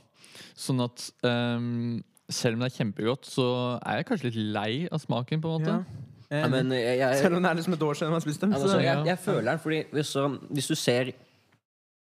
Sånn 0.58 0.82
at 0.82 1.10
um, 1.22 2.00
selv 2.30 2.56
om 2.56 2.64
det 2.64 2.70
er 2.70 2.78
kjempegodt, 2.78 3.28
så 3.28 3.46
er 3.78 4.00
jeg 4.00 4.08
kanskje 4.08 4.30
litt 4.30 4.40
lei 4.56 4.72
av 4.90 5.02
smaken, 5.02 5.42
på 5.42 5.50
en 5.50 5.60
måte. 5.60 5.76
Ja. 5.78 6.19
Ja, 6.30 6.46
men 6.48 6.70
jeg, 6.72 6.98
jeg, 7.00 7.16
Selv 7.18 7.36
om 7.36 7.42
det 7.42 7.50
er 7.50 7.58
liksom 7.58 7.74
et 7.74 7.82
år 7.82 7.96
siden 7.98 8.12
man 8.14 8.22
spiste 8.22 8.38
spist 8.38 8.44
dem. 8.44 8.52
Ja, 8.54 8.60
altså, 8.62 8.78
jeg, 8.78 9.06
jeg 9.06 9.18
føler 9.18 9.50
den, 9.50 9.58
fordi 9.58 9.80
hvis, 9.92 10.12
så, 10.14 10.28
hvis 10.50 10.68
du 10.70 10.74
ser 10.78 11.12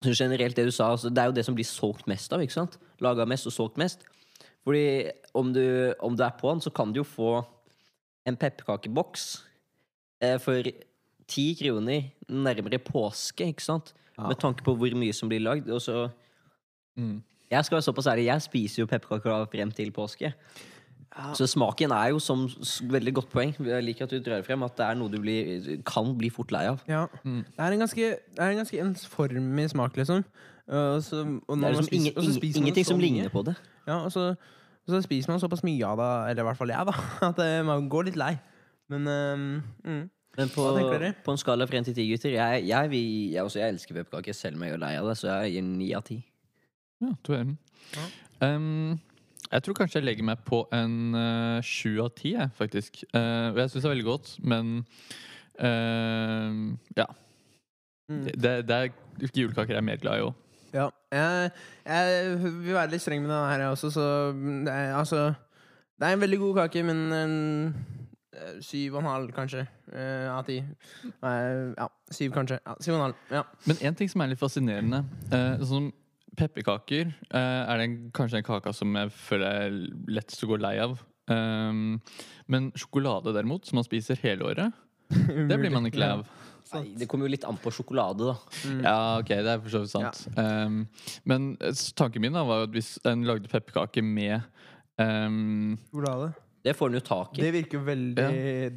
Så 0.03 0.11
generelt 0.19 0.55
det 0.55 0.65
du 0.67 0.71
sa, 0.71 0.91
altså, 0.91 1.09
det 1.09 1.17
er 1.17 1.31
jo 1.31 1.35
det 1.37 1.45
som 1.47 1.55
blir 1.55 1.65
solgt 1.65 2.07
mest 2.11 2.33
av, 2.35 2.41
ikke 2.43 2.53
sant? 2.53 2.77
Laga 3.01 3.25
mest 3.25 3.47
og 3.47 3.53
solgt 3.55 3.77
mest. 3.79 4.03
Fordi 4.67 5.09
om 5.33 5.53
du, 5.55 5.93
om 6.03 6.17
du 6.17 6.23
er 6.23 6.33
på 6.39 6.51
den, 6.51 6.61
så 6.61 6.69
kan 6.69 6.91
du 6.91 6.99
jo 6.99 7.05
få 7.07 7.37
en 8.27 8.35
pepperkakeboks 8.35 9.23
eh, 10.21 10.35
for 10.43 10.67
ti 11.27 11.45
kroner 11.55 12.09
nærmere 12.27 12.79
påske, 12.83 13.47
ikke 13.47 13.63
sant? 13.63 13.93
Ja. 14.17 14.27
Med 14.27 14.41
tanke 14.43 14.63
på 14.63 14.75
hvor 14.75 14.99
mye 14.99 15.15
som 15.15 15.31
blir 15.31 15.41
lagd. 15.43 15.71
Og 15.71 15.81
så 15.81 16.09
Mm. 16.95 17.23
Jeg 17.51 17.65
skal 17.65 17.75
være 17.75 17.85
såpass 17.85 18.07
ærlig, 18.07 18.25
jeg 18.25 18.41
spiser 18.41 18.81
jo 18.83 18.89
pepperkaker 18.89 19.45
frem 19.51 19.71
til 19.71 19.91
påske. 19.91 20.33
Så 21.37 21.45
smaken 21.51 21.91
er 21.93 22.07
jo 22.09 22.19
som 22.23 22.47
veldig 22.89 23.13
godt 23.19 23.29
poeng. 23.29 23.51
Jeg 23.61 23.83
liker 23.85 24.07
at 24.07 24.13
du 24.15 24.19
drar 24.25 24.41
frem, 24.45 24.63
at 24.65 24.73
det 24.79 24.85
er 24.87 24.95
noe 24.97 25.11
du 25.13 25.19
blir, 25.21 25.67
kan 25.85 26.09
bli 26.17 26.31
fort 26.33 26.49
lei 26.55 26.63
av. 26.71 26.79
Ja. 26.89 27.03
Mm. 27.23 27.43
Det 27.45 27.59
er 27.67 27.75
en 27.75 27.83
ganske, 27.83 28.07
det 28.33 28.39
er 28.41 28.49
en 28.55 28.61
ganske 28.63 28.79
ensformig 28.81 29.67
smak, 29.69 29.97
liksom. 29.99 30.23
Uh, 30.65 30.97
så, 31.03 31.21
og 31.47 31.57
Det 31.59 31.67
er 31.67 31.75
liksom 31.75 31.85
spiser- 31.85 31.99
ingen, 31.99 32.17
og 32.17 32.23
så 32.23 32.33
ingen, 32.39 32.57
ingenting 32.63 32.85
så 32.87 32.95
som 32.95 32.99
ligner 33.03 33.29
på 33.29 33.43
det. 33.45 33.53
Ja, 33.87 33.99
og 34.07 34.11
så, 34.15 34.29
og 34.87 34.89
så 34.95 35.01
spiser 35.05 35.29
man 35.33 35.39
såpass 35.43 35.63
mye 35.63 35.85
av 35.85 35.97
det, 36.01 36.09
eller 36.31 36.43
i 36.43 36.47
hvert 36.49 36.57
fall 36.57 36.73
jeg, 36.73 36.85
da, 36.89 36.95
at 37.29 37.39
eh, 37.45 37.61
man 37.67 37.89
går 37.91 38.09
litt 38.09 38.17
lei. 38.17 38.33
Men 38.89 39.07
uh, 39.07 39.61
mm. 39.85 40.03
Men 40.33 40.49
på, 40.49 40.63
Hva 40.65 40.79
tenker 40.79 40.97
dere? 40.97 41.13
på 41.21 41.29
en 41.29 41.37
skala 41.37 41.67
fra 41.69 41.77
1 41.77 41.91
til 41.91 41.93
10, 41.93 42.05
gutter 42.09 42.31
Jeg, 42.39 42.63
jeg, 42.65 42.89
vil- 42.89 43.31
jeg, 43.35 43.43
også, 43.45 43.59
jeg 43.61 43.69
elsker 43.75 43.99
pepperkaker, 43.99 44.33
selv 44.33 44.57
om 44.57 44.63
jeg 44.65 44.73
er 44.73 44.81
lei 44.81 44.95
av 44.97 45.05
det, 45.11 45.17
så 45.19 45.29
jeg 45.43 45.51
gir 45.59 45.67
9 45.67 45.89
av 45.99 46.03
10. 46.09 46.23
Ja, 47.03 47.11
du 47.27 47.33
er 47.35 47.43
enig. 47.43 47.57
Um, 48.41 48.99
jeg 49.53 49.63
tror 49.63 49.77
kanskje 49.77 49.99
jeg 49.99 50.07
legger 50.07 50.25
meg 50.25 50.41
på 50.47 50.63
en 50.73 51.17
eh, 51.17 51.59
sju 51.65 51.99
av 52.01 52.13
ti, 52.17 52.33
jeg, 52.33 52.49
faktisk. 52.57 53.03
Uh, 53.13 53.53
jeg 53.53 53.69
syns 53.69 53.83
det 53.83 53.85
er 53.85 53.93
veldig 53.93 54.07
godt, 54.07 54.31
men 54.41 54.71
uh, 55.61 56.63
ja. 56.97 57.05
Mm. 58.09 58.23
Det, 58.33 58.53
det 58.67 58.79
er 58.79 59.29
julekaker 59.29 59.75
jeg 59.75 59.81
er 59.81 59.85
mer 59.85 60.01
glad 60.01 60.19
i 60.19 60.25
òg. 60.25 60.39
Ja. 60.73 60.87
Jeg, 61.13 61.51
jeg 61.85 62.37
vil 62.41 62.73
være 62.73 62.89
litt 62.95 63.03
streng 63.03 63.21
med 63.21 63.29
denne 63.29 63.45
her, 63.51 63.61
jeg 63.67 63.75
også, 63.75 63.91
så 63.93 64.05
det 64.33 64.73
er, 64.73 64.95
altså 64.97 65.33
Det 65.99 66.07
er 66.07 66.15
en 66.17 66.23
veldig 66.25 66.39
god 66.41 66.63
kake, 66.63 66.83
men 66.83 67.03
en 67.13 67.35
syv 68.65 68.95
og 68.95 69.03
en 69.03 69.11
halv, 69.13 69.31
kanskje, 69.37 69.67
Uh, 69.93 70.25
av 70.33 70.45
ti. 70.47 70.55
Uh, 71.21 71.73
Ja, 71.77 71.85
syv, 72.09 72.31
kanskje. 72.33 72.57
Ja, 72.65 72.73
syv 72.81 72.95
og 72.95 72.97
en 72.97 73.03
halv. 73.03 73.17
Ja. 73.29 73.43
Men 73.69 73.77
en 73.81 73.95
ting 73.99 74.09
som 74.09 74.23
er 74.23 74.31
litt 74.31 74.41
fascinerende 74.41 75.03
Sånn 75.29 75.67
som 75.69 75.89
pepperkaker 76.39 77.09
eh, 77.09 77.39
er 77.39 77.81
den, 77.81 77.97
kanskje 78.15 78.39
den 78.39 78.47
kaka 78.47 78.73
som 78.75 78.95
jeg 78.97 79.11
føler 79.15 79.65
er 79.67 79.75
lettest 80.11 80.45
å 80.45 80.53
gå 80.53 80.59
lei 80.61 80.77
av. 80.83 80.97
Um, 81.31 82.01
men 82.51 82.71
sjokolade, 82.75 83.31
derimot, 83.35 83.67
som 83.67 83.79
man 83.79 83.87
spiser 83.87 84.19
hele 84.23 84.49
året, 84.49 84.81
det 85.49 85.59
blir 85.59 85.71
man 85.73 85.87
ikke 85.87 86.01
lei 86.03 86.11
av. 86.17 86.25
Nei, 86.73 86.85
det 86.97 87.05
kommer 87.09 87.27
jo 87.27 87.33
litt 87.35 87.45
an 87.45 87.59
på 87.61 87.71
sjokolade, 87.75 88.31
da. 88.31 88.35
Ja, 88.81 88.97
ok, 89.21 89.33
det 89.45 89.51
er 89.51 89.59
for 89.61 89.73
så 89.73 89.83
vidt 89.83 89.93
sant. 89.93 90.23
Um, 90.37 90.85
men 91.29 91.51
eh, 91.61 91.75
tanken 91.97 92.23
min 92.23 92.33
da 92.33 92.45
var 92.47 92.63
jo 92.63 92.69
at 92.69 92.73
hvis 92.77 92.95
en 93.09 93.25
lagde 93.27 93.51
pepperkaker 93.51 94.05
med 94.05 94.39
um, 94.97 95.75
Sjokolade. 95.91 96.31
Det 96.63 96.71
får 96.79 96.89
den 96.91 96.95
jo 96.95 97.03
tak 97.03 97.37
i. 97.37 97.41
Det 97.43 97.49
virker 97.51 97.81
veldig 97.83 98.25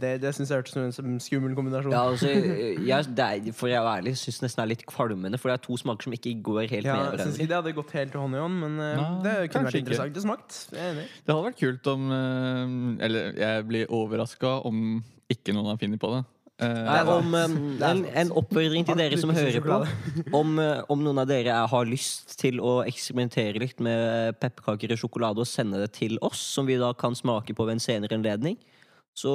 Det, 0.03 0.11
det 0.23 0.33
syns 0.35 0.51
jeg 0.51 0.59
hørtes 0.59 0.75
ut 0.75 0.97
som 0.97 1.07
en 1.07 1.21
skummel 1.23 1.55
kombinasjon. 1.55 1.93
Ja, 1.95 2.03
altså, 2.11 2.31
jeg, 2.91 3.11
det 3.15 3.27
er, 3.27 3.53
for 3.55 3.71
jeg 3.71 3.79
å 3.79 3.87
være 3.87 4.01
ærlig, 4.03 4.17
syns 4.19 4.41
nesten 4.43 4.59
det 4.59 4.65
er 4.65 4.71
litt 4.73 4.85
kvalmende, 4.91 5.39
for 5.39 5.53
det 5.53 5.59
er 5.61 5.65
to 5.69 5.79
smaker 5.79 6.09
som 6.09 6.17
ikke 6.19 6.35
går 6.49 6.65
helt 6.67 6.89
Ja, 6.89 6.97
med 6.99 7.15
hverandre. 7.15 7.47
det 7.47 7.59
hadde 7.61 7.75
gått 7.79 7.95
helt 7.95 8.17
hånd 8.19 8.35
i 8.35 8.43
hånd, 8.43 8.59
men 8.65 8.79
eh, 8.83 8.97
Nei, 8.99 9.11
det 9.23 9.35
kunne 9.53 9.69
vært 9.71 9.79
ikke. 9.79 9.85
interessant. 9.87 10.17
Det 10.19 10.25
smakt. 10.27 10.59
Er. 10.75 11.03
Det 11.07 11.31
hadde 11.37 11.47
vært 11.47 11.61
kult 11.63 11.93
om 11.95 12.09
eh, 12.19 13.05
Eller 13.07 13.39
jeg 13.45 13.69
blir 13.71 13.95
overraska 14.03 14.57
om 14.67 14.83
ikke 15.31 15.55
noen 15.55 15.71
har 15.73 15.79
funnet 15.79 16.03
på 16.03 16.11
det. 16.17 16.25
Eh, 16.57 16.83
Nei, 16.87 17.01
om, 17.13 17.35
um, 17.35 17.57
en, 17.85 17.99
en 18.17 18.31
oppfordring 18.41 18.87
til 18.89 18.97
dere 18.97 19.17
som 19.21 19.33
hører 19.37 19.61
på. 19.61 19.77
Om, 20.39 20.55
uh, 20.57 20.79
om 20.93 21.03
noen 21.05 21.21
av 21.21 21.29
dere 21.29 21.53
er, 21.53 21.69
har 21.69 21.89
lyst 21.89 22.33
til 22.41 22.63
å 22.65 22.79
eksperimentere 22.89 23.61
litt 23.61 23.83
med 23.85 24.39
pepperkaker 24.41 24.95
og 24.95 25.03
sjokolade 25.03 25.45
og 25.45 25.51
sende 25.51 25.83
det 25.83 25.91
til 25.99 26.17
oss, 26.25 26.41
som 26.57 26.69
vi 26.69 26.79
da 26.81 26.95
kan 26.97 27.17
smake 27.19 27.53
på 27.57 27.67
ved 27.69 27.77
en 27.77 27.85
senere 27.85 28.17
anledning, 28.17 28.57
så 29.17 29.35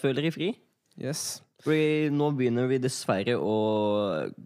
føl 0.00 0.16
dere 0.16 0.32
fri. 0.32 0.54
Yes. 0.96 1.42
Fordi 1.64 2.08
nå 2.12 2.30
begynner 2.38 2.68
vi 2.70 2.80
dessverre 2.80 3.36
å 3.36 3.56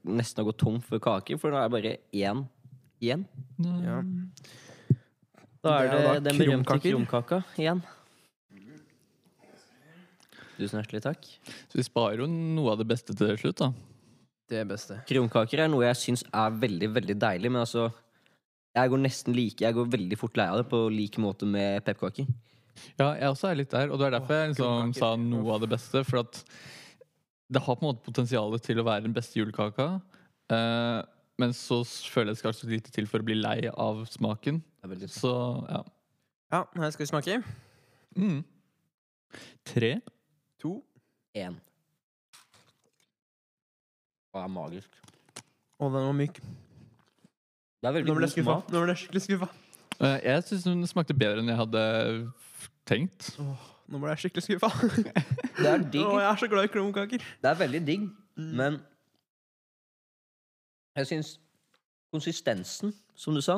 nesten 0.06 0.42
å 0.42 0.48
gå 0.50 0.56
tom 0.58 0.82
for 0.82 1.02
kaker, 1.02 1.38
for 1.38 1.54
nå 1.54 1.60
er 1.60 1.70
det 1.70 1.76
bare 1.76 1.94
én 2.14 2.42
igjen. 2.98 3.24
Ja. 3.84 4.02
Da 5.62 5.78
er 5.78 5.86
Det 5.86 5.94
det, 5.94 6.02
er 6.02 6.06
da 6.08 6.26
den 6.26 6.42
berømte 6.42 6.78
krumkaka 6.82 7.40
igjen. 7.58 7.82
Tusen 10.58 10.80
hjertelig 10.80 11.04
takk. 11.04 11.28
Så 11.70 11.78
vi 11.78 11.86
sparer 11.86 12.24
jo 12.24 12.28
noe 12.30 12.74
av 12.74 12.80
det 12.80 12.88
beste 12.90 13.14
til 13.16 13.36
slutt, 13.38 13.62
da. 13.62 13.70
Det 14.48 14.62
er 14.62 14.68
beste. 14.68 14.96
Krumkaker 15.08 15.62
er 15.64 15.70
noe 15.70 15.84
jeg 15.86 16.00
syns 16.00 16.24
er 16.32 16.54
veldig, 16.56 16.88
veldig 16.96 17.16
deilig, 17.20 17.50
men 17.52 17.62
altså 17.66 17.90
Jeg 18.76 18.90
går 18.92 19.00
nesten 19.02 19.34
like 19.36 19.64
Jeg 19.64 19.76
går 19.76 19.90
veldig 19.92 20.16
fort 20.20 20.38
lei 20.40 20.46
av 20.48 20.62
det, 20.62 20.68
på 20.70 20.80
lik 20.92 21.18
måte 21.20 21.48
med 21.48 21.82
pepperkaker. 21.84 22.28
Ja, 22.98 23.12
jeg 23.18 23.28
også 23.32 23.50
er 23.50 23.58
litt 23.58 23.72
der, 23.74 23.90
og 23.90 23.98
det 24.00 24.08
er 24.08 24.16
derfor 24.16 24.34
Åh, 24.34 24.40
jeg 24.40 24.52
liksom 24.54 24.92
sa 24.96 25.12
noe 25.20 25.54
av 25.54 25.62
det 25.64 25.70
beste. 25.72 26.02
For 26.06 26.22
at 26.22 26.40
det 27.48 27.62
har 27.64 27.78
på 27.78 27.84
en 27.84 27.90
måte 27.90 28.04
potensial 28.06 28.54
til 28.62 28.80
å 28.80 28.86
være 28.86 29.06
den 29.06 29.16
beste 29.16 29.40
julekaka. 29.40 29.88
eh, 30.54 31.00
men 31.38 31.52
så 31.54 31.84
føler 31.86 32.32
jeg 32.32 32.36
det 32.36 32.40
skal 32.42 32.54
så 32.56 32.68
lite 32.70 32.92
til 32.94 33.06
for 33.06 33.22
å 33.22 33.26
bli 33.26 33.36
lei 33.38 33.68
av 33.70 34.02
smaken. 34.10 34.62
Så 35.06 35.32
ja. 35.68 35.82
Ja, 36.50 36.64
her 36.80 36.90
skal 36.94 37.04
vi 37.04 37.10
smake. 37.12 37.42
Mm. 38.16 38.40
Tre. 39.68 39.90
To. 40.62 40.82
én. 41.38 41.54
Det 44.34 44.42
er 44.42 44.48
magisk. 44.52 44.90
Og 45.78 45.92
den 45.94 46.06
var 46.08 46.12
myk. 46.18 46.38
Det 47.78 47.86
er 47.88 47.94
veldig 47.94 48.08
Nå 48.10 48.14
ble 48.18 48.26
god 48.26 48.26
jeg 48.26 48.34
skuffa. 48.36 48.54
smak. 48.58 48.70
Nå 48.74 48.82
ble 48.82 48.92
jeg 48.94 49.00
skikkelig 49.04 49.22
skuffa. 49.26 49.48
Eh, 49.98 50.18
jeg 50.26 50.42
syns 50.48 50.64
den 50.66 50.86
smakte 50.90 51.14
bedre 51.18 51.42
enn 51.42 51.50
jeg 51.52 51.58
hadde 51.60 51.82
tenkt 52.88 53.28
tenkt. 53.28 53.32
Nå 53.88 53.98
ble 54.02 54.10
jeg 54.14 54.22
skikkelig 54.24 54.46
skuffa. 54.48 54.70
Det 55.62 55.66
er 55.66 55.82
digg. 55.90 56.04
Å, 56.06 56.18
jeg 56.22 56.28
er 56.32 56.38
så 56.42 56.48
glad 56.50 56.68
i 56.68 56.72
krumkaker. 56.74 57.18
Det 57.42 57.50
er 57.52 57.60
veldig 57.66 57.84
digg, 57.86 58.08
Mm. 58.38 58.52
men 58.54 58.76
jeg 60.94 61.08
syns 61.10 61.30
konsistensen, 62.14 62.92
som 63.18 63.34
du 63.34 63.40
sa, 63.42 63.56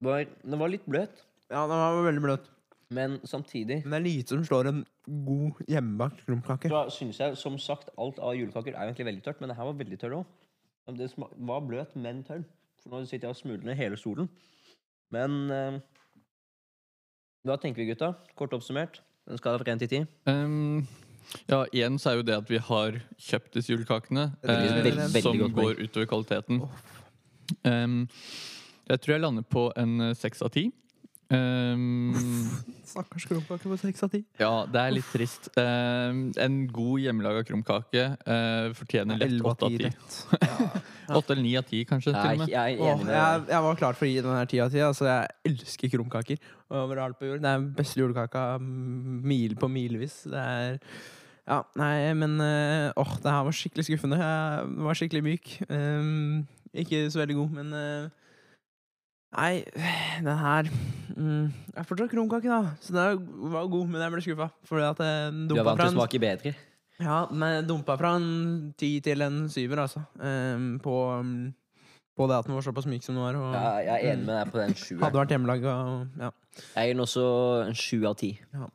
var, 0.00 0.22
den 0.40 0.56
var 0.62 0.70
litt 0.72 0.86
bløt. 0.88 1.12
Ja, 1.52 1.66
den 1.68 1.76
var 1.76 1.98
veldig 2.06 2.22
bløt. 2.24 2.46
Men 2.90 3.18
samtidig 3.28 3.82
Men 3.84 3.90
det 3.90 3.98
er 3.98 4.04
lite 4.06 4.28
som 4.28 4.44
slår 4.48 4.68
en 4.70 4.84
god 5.26 5.58
hjemmebakt 5.68 6.22
krumkake. 6.24 6.68
så 6.72 6.86
synes 6.90 7.18
jeg, 7.20 7.36
som 7.36 7.58
sagt, 7.58 7.90
alt 7.98 8.18
av 8.18 8.34
julekaker 8.34 8.72
er 8.74 8.86
egentlig 8.88 9.06
veldig 9.10 9.24
tørt, 9.24 9.40
men 9.40 9.50
det 9.50 9.56
her 9.56 9.64
var 9.68 9.76
veldig 9.76 9.98
tørr 10.00 10.16
òg. 10.22 10.24
Det 10.96 11.10
var 11.36 11.60
bløt, 11.60 11.96
men 11.96 12.22
tørr. 12.24 12.44
For 12.82 12.90
nå 12.90 13.02
sitter 13.04 13.28
jeg 13.28 13.34
og 13.34 13.36
smuler 13.36 13.64
ned 13.64 13.76
hele 13.76 13.96
stolen. 14.00 14.28
Men 15.12 15.50
eh, 15.50 15.76
hva 17.44 17.58
tenker 17.60 17.82
vi, 17.82 17.90
gutta? 17.92 18.14
Kort 18.36 18.56
oppsummert. 18.56 19.02
Den 19.28 19.36
skal 19.40 19.58
fra 19.60 19.72
1 19.74 19.82
til 19.84 19.88
10. 19.88 20.06
Um, 20.26 20.86
ja, 21.50 21.64
igjen 21.72 21.98
så 22.00 22.10
er 22.10 22.20
jo 22.22 22.22
det 22.24 22.36
at 22.38 22.48
vi 22.48 22.56
har 22.56 22.96
kjøpt 23.20 23.52
disse 23.58 23.72
julekakene, 23.74 24.30
eh, 24.42 24.82
veldig- 24.88 25.22
som 25.22 25.36
går 25.52 25.82
utover 25.84 26.06
kvaliteten. 26.08 26.62
Um, 27.64 28.08
jeg 28.88 29.00
tror 29.00 29.12
jeg 29.12 29.20
lander 29.20 29.42
på 29.44 29.68
en 29.76 30.00
eh, 30.00 30.14
seks 30.14 30.40
av 30.42 30.50
ti. 30.56 30.70
Um, 31.28 32.14
Stakkars 32.88 33.26
krumkake 33.28 33.68
på 33.68 33.76
seks 33.76 34.04
av 34.06 34.12
ti. 34.14 34.22
ja, 34.40 34.52
det 34.72 34.80
er 34.80 34.94
litt 34.96 35.08
trist. 35.12 35.50
Um, 35.60 36.30
en 36.40 36.56
god 36.72 37.02
hjemmelaga 37.04 37.42
krumkake 37.44 38.04
uh, 38.24 38.70
fortjener 38.78 39.20
lett 39.20 39.44
åtte 39.44 39.68
av 39.68 39.76
ti. 39.76 39.90
Åtte 41.18 41.32
eller 41.32 41.44
ni 41.44 41.54
av 41.56 41.64
ti, 41.68 41.82
kanskje. 41.88 42.12
til 42.12 42.34
og 42.34 42.42
med. 42.42 42.50
jeg 42.52 42.80
Åh, 42.84 43.04
jeg, 43.08 43.44
jeg 43.48 43.64
var 43.64 43.78
klar 43.80 43.96
for 43.96 44.04
å 44.04 44.10
gi 44.10 44.24
den 44.24 44.36
her 44.36 44.48
ti 44.48 44.58
av 44.60 44.72
ti. 44.72 44.80
Altså, 44.84 45.06
jeg 45.08 45.52
elsker 45.52 45.92
krumkaker 45.94 46.50
overalt 46.68 47.16
på 47.20 47.30
jord. 47.30 47.40
Det 47.44 47.48
er 47.48 47.62
den 47.62 47.70
beste 47.76 48.00
julekaka 48.00 48.42
mil 48.60 49.56
på 49.56 49.70
milevis. 49.72 50.20
Det 50.28 50.42
er 50.42 50.78
Ja, 51.48 51.62
nei, 51.80 52.12
men 52.12 52.36
åh, 52.44 53.08
øh, 53.08 53.16
det 53.24 53.32
her 53.32 53.46
var 53.46 53.56
skikkelig 53.56 53.86
skuffende. 53.88 54.20
Jeg 54.20 54.68
var 54.84 55.00
skikkelig 55.00 55.24
myk. 55.24 55.54
Um, 55.72 56.44
ikke 56.76 57.10
så 57.10 57.22
veldig 57.22 57.36
god, 57.38 57.54
men 57.56 57.72
eh, 57.72 58.08
Nei, 59.36 59.64
den 60.24 60.38
her 60.40 60.68
mm, 61.12 61.52
er 61.76 61.84
fortsatt 61.88 62.10
krumkake, 62.12 62.48
da. 62.48 62.72
Så 62.80 62.94
den 62.96 63.02
er- 63.02 63.52
var 63.52 63.66
god, 63.68 63.88
men 63.92 64.00
jeg 64.00 64.12
ble 64.14 64.22
skuffa. 64.24 64.50
Fordi 64.68 64.86
at 64.88 65.02
den 65.02 65.46
Du 65.50 65.56
er 65.58 65.64
vant 65.66 65.76
fra 65.78 65.84
til 65.88 65.92
å 65.92 65.94
en 65.94 65.98
smake 66.00 66.20
bedre. 66.22 66.54
ja, 66.98 67.18
men 67.30 67.52
jeg 67.58 67.66
dumpa 67.68 67.98
fra 68.00 68.14
en 68.16 68.74
ti 68.78 69.00
til 69.04 69.22
en 69.22 69.42
syver, 69.52 69.82
altså. 69.84 70.04
Ehm, 70.20 70.78
på, 70.80 70.94
um, 71.20 71.52
på 72.18 72.26
det 72.28 72.38
at 72.40 72.46
den 72.48 72.54
var 72.56 72.62
såpass 72.66 72.86
myk 72.90 73.02
som 73.04 73.14
den 73.14 73.22
var. 73.24 73.36
Og 73.36 73.52
Ja, 73.54 73.74
jeg 73.84 73.94
er 74.04 74.14
enig 74.14 74.24
med 74.26 74.34
deg 74.46 74.52
på 74.54 74.58
den 74.64 74.74
sjueren. 74.74 75.04
hadde 75.04 75.20
vært 75.20 75.34
hjemmelaga. 75.36 75.74
og- 75.86 76.08
Ja. 76.24 76.30
Jeg 76.74 76.94
den 76.96 77.04
også 77.04 77.66
en 77.68 77.74
sju 77.74 78.04
av 78.08 78.16
ti. 78.16 78.40
Ja. 78.54 78.66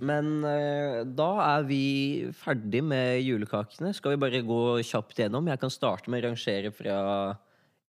Men 0.00 0.44
eh, 0.44 1.02
da 1.04 1.58
er 1.58 1.62
vi 1.64 2.30
ferdig 2.32 2.82
med 2.84 3.22
julekakene. 3.24 3.94
Skal 3.94 4.12
vi 4.12 4.16
bare 4.22 4.42
gå 4.42 4.80
kjapt 4.84 5.14
gjennom? 5.16 5.46
Jeg 5.48 5.60
kan 5.60 5.70
starte 5.70 6.08
med 6.08 6.22
å 6.24 6.28
rangere 6.30 6.72
fra 6.72 7.36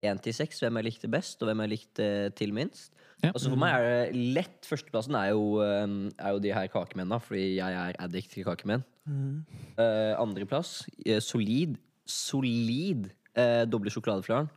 én 0.04 0.20
til 0.22 0.36
seks 0.36 0.62
hvem 0.64 0.80
jeg 0.80 0.90
likte 0.90 1.10
best, 1.12 1.42
og 1.42 1.50
hvem 1.50 1.64
jeg 1.64 1.74
likte 1.74 2.08
til 2.38 2.54
minst. 2.56 2.92
Ja. 3.24 3.32
Altså 3.32 3.54
For 3.54 3.60
meg 3.60 3.74
er 3.78 3.86
det 3.88 4.24
lett. 4.36 4.66
Førsteplassen 4.68 5.16
er 5.16 5.30
jo, 5.32 5.62
eh, 5.64 5.86
er 6.20 6.36
jo 6.36 6.42
de 6.44 6.54
her 6.54 6.68
kakemennene, 6.68 7.22
fordi 7.24 7.46
jeg 7.56 7.78
er 7.80 8.00
addict 8.04 8.34
til 8.36 8.44
kakemenn. 8.48 8.84
Mm. 9.06 9.44
Uh, 9.78 10.14
Andreplass, 10.20 10.86
eh, 11.06 11.20
solid, 11.20 11.76
solid 12.08 13.10
uh, 13.38 13.64
doble 13.68 13.92
sjokoladeflaren. 13.92 14.52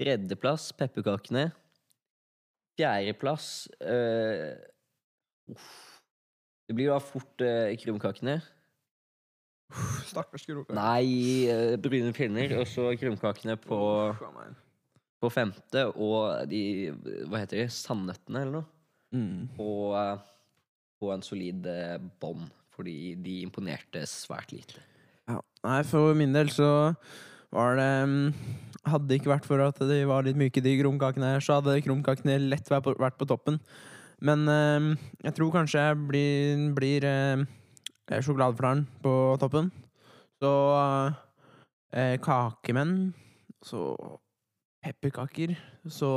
Tredjeplass 0.00 0.72
pepperkakene. 0.76 1.50
Fjerdeplass 2.76 3.68
uh, 3.80 4.52
uff. 5.52 5.70
Det 6.66 6.74
blir 6.74 6.90
da 6.90 6.98
fort 7.00 7.44
uh, 7.44 7.72
krumkakene. 7.80 8.40
Stakkars 10.08 10.46
krokar. 10.48 10.76
Nei, 10.76 11.46
eh, 11.50 11.74
brune 11.80 12.12
pinner. 12.16 12.56
Og 12.60 12.68
så 12.70 12.88
krumkakene 13.00 13.58
på, 13.60 13.80
på 15.22 15.32
femte. 15.32 15.86
Og 15.94 16.48
de 16.50 16.62
Hva 17.26 17.42
heter 17.42 17.64
de? 17.64 17.68
Sandnøttene, 17.72 18.44
eller 18.44 18.60
noe? 18.60 18.68
Mm. 19.16 19.48
Og 19.62 19.96
eh, 20.00 20.26
på 21.00 21.12
en 21.14 21.24
solid 21.24 21.66
eh, 21.70 21.96
bånd. 22.22 22.48
Fordi 22.76 23.14
de 23.24 23.40
imponerte 23.46 24.02
svært 24.10 24.52
lite. 24.52 24.82
Ja. 25.30 25.40
Nei, 25.64 25.80
for 25.88 26.12
min 26.16 26.34
del 26.36 26.50
så 26.52 26.68
var 27.54 27.78
det 27.78 27.90
mm, 28.06 28.32
Hadde 28.86 29.08
det 29.10 29.16
ikke 29.18 29.32
vært 29.32 29.46
for 29.48 29.62
at 29.64 29.80
de 29.82 29.96
var 30.06 30.26
litt 30.26 30.38
myke, 30.38 30.62
de 30.62 30.76
krumkakene 30.78 31.32
her, 31.32 31.42
så 31.42 31.56
hadde 31.58 31.80
krumkakene 31.82 32.36
lett 32.44 32.68
vært 32.70 32.84
på, 32.84 32.92
vært 33.02 33.16
på 33.18 33.26
toppen. 33.26 33.56
Men 34.22 34.46
eh, 34.48 34.92
jeg 35.26 35.34
tror 35.36 35.50
kanskje 35.56 35.82
jeg 35.88 35.98
blir, 36.06 36.68
blir 36.76 37.06
eh, 37.08 37.42
sjokoladeflaren 38.22 38.84
på 39.02 39.14
toppen. 39.42 39.72
Så 40.42 40.52
eh, 41.92 42.16
kakemenn. 42.22 43.14
Så 43.64 43.96
pepperkaker. 44.84 45.56
Så 45.88 46.12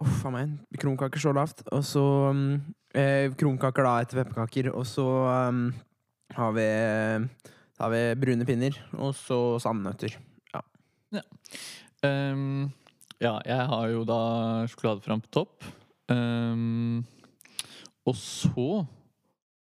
Uff 0.00 0.24
a 0.24 0.30
meg. 0.32 0.52
Krumkaker 0.80 1.20
så 1.20 1.32
lavt. 1.36 1.60
Og 1.76 1.84
så 1.84 2.02
mm, 2.32 2.52
eh, 2.96 3.26
krumkaker 3.36 3.84
da 3.84 3.98
etter 4.00 4.22
pepperkaker. 4.22 4.70
Og 4.72 4.86
så 4.88 5.04
um, 5.04 5.66
har 6.36 6.54
vi, 6.56 6.68
har 7.82 7.92
vi 7.92 8.00
brune 8.22 8.46
pinner. 8.48 8.78
Og 8.96 9.12
så 9.18 9.58
sandnøtter. 9.60 10.16
Ja. 10.54 10.64
ja, 13.20 13.34
jeg 13.44 13.68
har 13.74 13.92
jo 13.92 14.06
da 14.08 14.20
sjokoladefram 14.72 15.20
på 15.26 15.34
topp. 15.36 15.68
Um, 16.10 17.04
og 18.08 18.16
så 18.16 18.70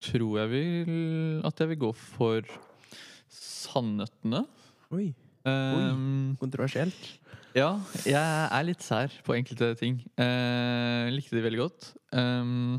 tror 0.02 0.38
jeg 0.44 0.52
vil 0.52 1.42
at 1.46 1.60
jeg 1.60 1.74
vil 1.74 1.82
gå 1.82 1.90
for 1.98 2.46
sandnøttene. 3.32 4.44
Oi. 4.92 5.12
Ehm, 5.48 6.36
Kontroversielt. 6.40 7.20
ja, 7.58 7.72
jeg 8.06 8.16
er 8.22 8.66
litt 8.68 8.84
sær 8.86 9.14
på 9.26 9.34
enkelte 9.38 9.72
ting. 9.80 10.00
Uh, 10.20 11.10
likte 11.16 11.36
de 11.38 11.44
veldig 11.46 11.62
godt. 11.64 11.88
Um, 12.14 12.78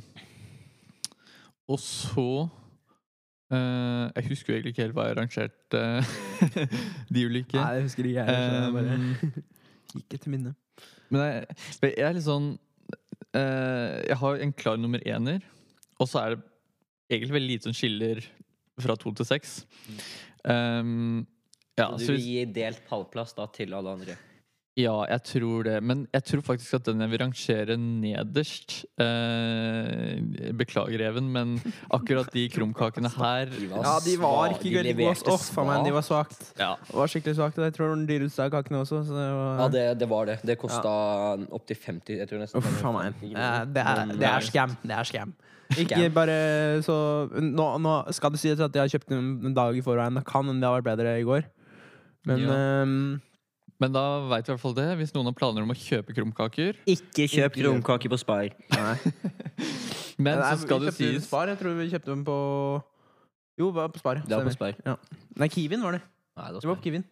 og 1.72 1.78
så 1.80 2.26
uh, 3.52 4.10
Jeg 4.12 4.26
husker 4.28 4.52
jo 4.52 4.56
egentlig 4.58 4.74
ikke 4.74 4.84
helt 4.84 4.96
hva 4.96 5.08
jeg 5.08 5.18
rangerte 5.18 5.82
de 7.14 7.26
ulike. 7.26 7.56
Nei, 7.58 7.72
jeg 7.78 7.88
husker 7.88 8.10
ikke 8.10 8.26
jeg. 8.26 8.74
bare 8.76 8.98
Ehm, 8.98 9.08
gikk 9.96 10.18
etter 10.18 10.32
minnet. 10.32 10.86
Men 11.12 11.26
jeg, 11.26 11.56
jeg 11.82 12.06
er 12.06 12.14
litt 12.16 12.24
sånn 12.24 12.52
Jeg 13.32 14.16
har 14.20 14.40
en 14.44 14.52
klar 14.56 14.78
nummer 14.80 15.00
ener, 15.08 15.40
og 16.00 16.08
så 16.08 16.20
er 16.22 16.34
det 16.34 16.42
egentlig 17.12 17.36
veldig 17.36 17.50
lite 17.50 17.68
som 17.68 17.76
skiller 17.76 18.20
fra 18.80 18.96
to 18.96 19.12
til 19.16 19.28
seks. 19.28 19.62
Um, 20.42 21.26
ja, 21.78 21.86
Så 21.98 22.06
du 22.06 22.12
vil 22.16 22.24
gi 22.26 22.44
delt 22.54 22.82
pallplass 22.88 23.36
da 23.38 23.46
til 23.54 23.74
alle 23.74 23.96
andre? 23.96 24.16
Ja, 24.78 24.94
jeg 25.04 25.22
tror 25.28 25.64
det. 25.66 25.74
Men 25.84 26.06
jeg 26.14 26.24
tror 26.24 26.40
faktisk 26.46 26.74
at 26.78 26.86
den 26.88 27.00
jeg 27.04 27.10
vil 27.12 27.20
rangere 27.20 27.74
nederst 27.76 28.86
eh, 28.96 30.52
Beklager, 30.56 31.02
Even, 31.10 31.26
men 31.34 31.54
akkurat 31.92 32.30
de 32.32 32.46
krumkakene 32.52 33.10
her 33.18 33.50
Ja, 33.68 33.98
de 34.04 34.14
var 34.20 34.54
ikke 34.54 34.72
veldig 34.78 34.94
gode. 34.96 35.36
faen 35.52 35.68
meg, 35.68 35.84
de 35.84 35.92
var 35.92 36.06
svakt. 36.06 36.40
Ja, 36.58 36.70
Det 36.88 36.96
var 37.02 37.12
skikkelig 37.12 37.36
svakt. 37.36 37.60
Jeg 37.60 37.74
tror 37.76 37.92
den 37.94 38.06
dyreste 38.08 38.46
av 38.46 38.52
kakene 38.54 38.80
også. 38.80 39.02
Så 39.08 39.12
det 39.18 39.26
var 39.36 39.60
Ja, 39.60 39.66
det, 39.76 39.84
det 40.00 40.08
var 40.08 40.26
det. 40.30 40.38
Det 40.42 40.56
kosta 40.60 40.92
opptil 41.52 41.76
50 41.76 42.16
Jeg 42.22 42.28
tror 42.30 42.40
nesten 42.40 42.62
Uff 42.62 42.84
a 42.84 42.92
meg. 42.96 43.12
50 43.20 43.36
Eh. 43.42 43.64
Det 43.76 43.82
er, 43.82 44.06
det 44.16 44.22
eh, 44.28 44.36
er 44.36 44.40
scam. 44.46 44.76
Det 44.82 44.96
er 44.96 45.04
scam. 45.08 45.34
Ikke 45.72 46.08
bare 46.12 46.38
så 46.84 46.94
nå, 47.40 47.66
nå 47.80 47.92
skal 48.12 48.32
det 48.34 48.40
sies 48.42 48.60
at 48.60 48.74
jeg 48.76 48.82
har 48.82 48.90
kjøpt 48.92 49.08
den 49.12 49.28
en 49.50 49.54
dag 49.56 49.76
i 49.76 49.84
forveien. 49.84 50.16
Det 50.16 50.24
kan 50.28 50.44
hende 50.48 50.60
det 50.64 50.68
har 50.68 50.80
vært 50.80 50.90
bedre 50.96 51.14
i 51.20 51.24
går. 51.28 51.44
Men 52.28 52.38
Ja. 52.44 52.56
ehm, 52.56 53.20
Men 53.82 53.94
da 53.94 54.02
veit 54.30 54.46
vi 54.46 54.52
i 54.52 54.54
hvert 54.54 54.62
fall 54.62 54.76
det. 54.76 54.86
Hvis 55.00 55.12
noen 55.16 55.28
har 55.30 55.34
planer 55.38 55.64
om 55.66 55.72
å 55.74 55.78
kjøpe 55.78 56.14
krumkaker. 56.16 56.78
Ikke 56.92 57.26
kjøp 57.30 57.56
krumkaker 57.58 58.12
på 58.12 58.18
Spar. 58.22 58.52
nei. 58.76 58.94
Men 60.22 60.38
Nei, 60.38 60.50
så 60.52 60.62
skal 60.66 60.82
du 60.82 60.86
det 60.86 60.94
sies 60.94 61.24
Spar. 61.26 61.50
Jeg 61.50 61.58
tror 61.58 61.74
vi 61.80 61.88
kjøpte 61.90 62.10
dem 62.12 62.22
på 62.26 62.36
Jo, 63.58 63.70
det 63.70 63.74
var 63.80 63.90
på 63.94 64.02
Spar. 64.02 64.20
Det 64.22 64.36
var 64.38 64.46
på 64.46 64.54
spar. 64.54 64.76
Ja. 64.86 64.94
Nei, 65.40 65.48
Kiwin 65.50 65.82
var 65.82 65.96
det. 65.98 66.02
Nei, 66.38 66.46
det 66.52 66.60
Det 66.60 66.68
var 66.68 66.74
var 66.76 66.78
på 66.82 66.86
Kiwin. 66.86 67.04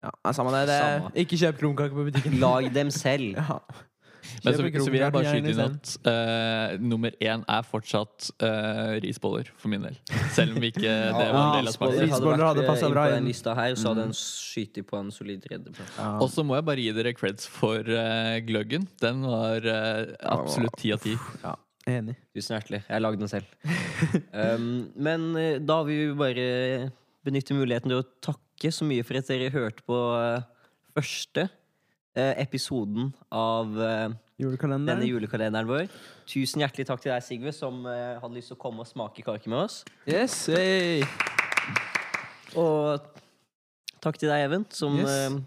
Ja, 0.00 0.32
samme 0.32 0.52
det. 0.56 0.62
det 0.72 0.78
Samme. 0.80 1.12
Ikke 1.22 1.38
kjøp 1.42 1.58
krumkaker 1.60 1.96
på 1.96 2.06
butikken. 2.08 2.38
Lag 2.42 2.70
dem 2.74 2.90
selv. 2.94 3.36
Ja. 3.40 3.60
Men 4.44 4.56
så, 4.56 4.66
så 4.84 4.90
vil 4.92 5.00
jeg 5.00 5.14
bare 5.14 5.32
skyte 5.34 5.52
inn 5.54 5.62
at 5.64 5.92
uh, 6.06 6.76
nummer 6.82 7.14
én 7.22 7.44
er 7.48 7.66
fortsatt 7.68 8.30
uh, 8.42 8.98
risboller, 9.04 9.50
for 9.60 9.72
min 9.72 9.84
del. 9.86 9.96
Selv 10.36 10.58
om 10.58 10.66
ikke 10.70 10.84
det 11.20 11.26
var 11.30 11.40
en 11.40 11.56
del 11.58 11.70
av 11.72 11.76
smaken. 11.76 12.04
Risboller 12.06 12.46
hadde 12.50 12.66
passet 12.68 12.88
inn 12.88 12.96
bra 12.96 13.06
inn. 13.16 13.28
lista 13.30 13.56
her, 13.58 13.76
så 13.78 13.94
hadde 13.94 14.08
Mm. 14.10 14.14
den 14.74 14.84
på 14.88 14.96
en 14.98 15.10
solid 15.12 15.42
tredjeplass. 15.44 15.96
Ja. 15.98 16.10
Og 16.22 16.30
så 16.32 16.44
må 16.46 16.56
jeg 16.56 16.64
bare 16.68 16.84
gi 16.84 16.92
dere 16.96 17.12
creds 17.16 17.48
for 17.50 17.80
uh, 17.84 18.36
gløggen. 18.46 18.86
Den 19.02 19.22
var 19.26 19.64
eh, 19.66 20.14
absolutt 20.30 20.76
ti 20.80 20.92
av 20.94 21.02
ti. 21.04 21.16
ja, 21.44 21.54
enig. 21.90 22.16
Tusen 22.36 22.56
hjertelig. 22.56 22.82
Jeg 22.88 23.04
lagde 23.04 23.22
den 23.22 23.32
selv. 23.32 23.48
Um, 24.32 24.88
men 24.96 25.24
eh, 25.36 25.58
da 25.60 25.82
vil 25.84 25.98
vi 26.00 26.16
bare 26.16 26.44
benytte 27.26 27.52
muligheten 27.52 27.92
til 27.92 28.00
å 28.00 28.06
takke 28.24 28.70
så 28.72 28.86
mye 28.88 29.04
for 29.04 29.18
at 29.20 29.28
dere 29.28 29.50
hørte 29.52 29.84
på 29.84 29.98
eh, 30.16 30.46
første 30.96 31.44
eh, 31.44 31.52
episoden 32.16 33.12
av 33.32 33.76
eh, 33.80 34.08
denne 34.40 35.06
julekalenderen 35.06 35.68
vår. 35.68 35.86
Tusen 36.26 36.60
hjertelig 36.64 36.86
takk 36.88 37.00
til 37.04 37.12
deg, 37.12 37.22
Sigve, 37.22 37.52
som 37.54 37.84
eh, 37.86 38.16
hadde 38.22 38.34
lyst 38.38 38.50
til 38.50 38.56
å 38.58 38.62
komme 38.62 38.82
og 38.82 38.88
smake 38.90 39.22
kake 39.26 39.48
med 39.52 39.66
oss. 39.66 39.82
Yes, 40.08 40.46
hey. 40.50 41.04
Og 42.58 43.04
takk 44.02 44.18
til 44.18 44.30
deg, 44.32 44.46
Even, 44.48 44.64
som, 44.74 44.96
Yes. 44.98 45.08
eh, 45.08 45.38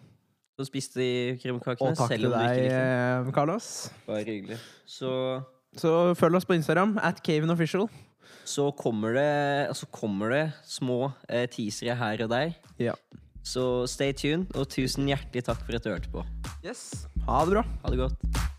som 0.56 0.66
spiste 0.70 1.00
de 1.02 1.10
kremkakene. 1.42 1.90
Og 1.92 1.98
takk 1.98 2.14
til 2.16 2.30
deg, 2.32 2.64
eh, 2.72 3.32
Carlos. 3.36 3.90
Bare 4.08 4.24
hyggelig. 4.24 4.60
Så, 4.86 5.44
Så 5.76 6.14
følg 6.16 6.36
oss 6.38 6.46
på 6.46 6.54
Instagram, 6.56 7.00
at 7.02 7.22
Cavenofficial. 7.26 7.90
så 8.46 8.72
kommer 8.76 9.14
det 9.16 9.68
altså 9.70 9.86
kommer 9.92 10.30
det 10.30 10.54
små 10.68 11.14
eh, 11.30 11.48
teasere 11.48 11.96
her 11.96 12.24
og 12.24 12.30
der. 12.30 12.54
Ja. 12.78 12.94
Så 13.44 13.88
stay 13.88 14.14
tuned, 14.14 14.48
og 14.56 14.68
tusen 14.70 15.08
hjertelig 15.08 15.44
takk 15.44 15.60
for 15.66 15.76
at 15.76 15.84
du 15.84 15.90
hørte 15.90 16.12
på. 16.12 16.24
Yes. 16.64 17.08
Ha 17.28 17.46
det 17.46 17.52
bra. 17.52 17.64
Ha 17.84 17.90
det 17.90 17.98
godt. 17.98 18.53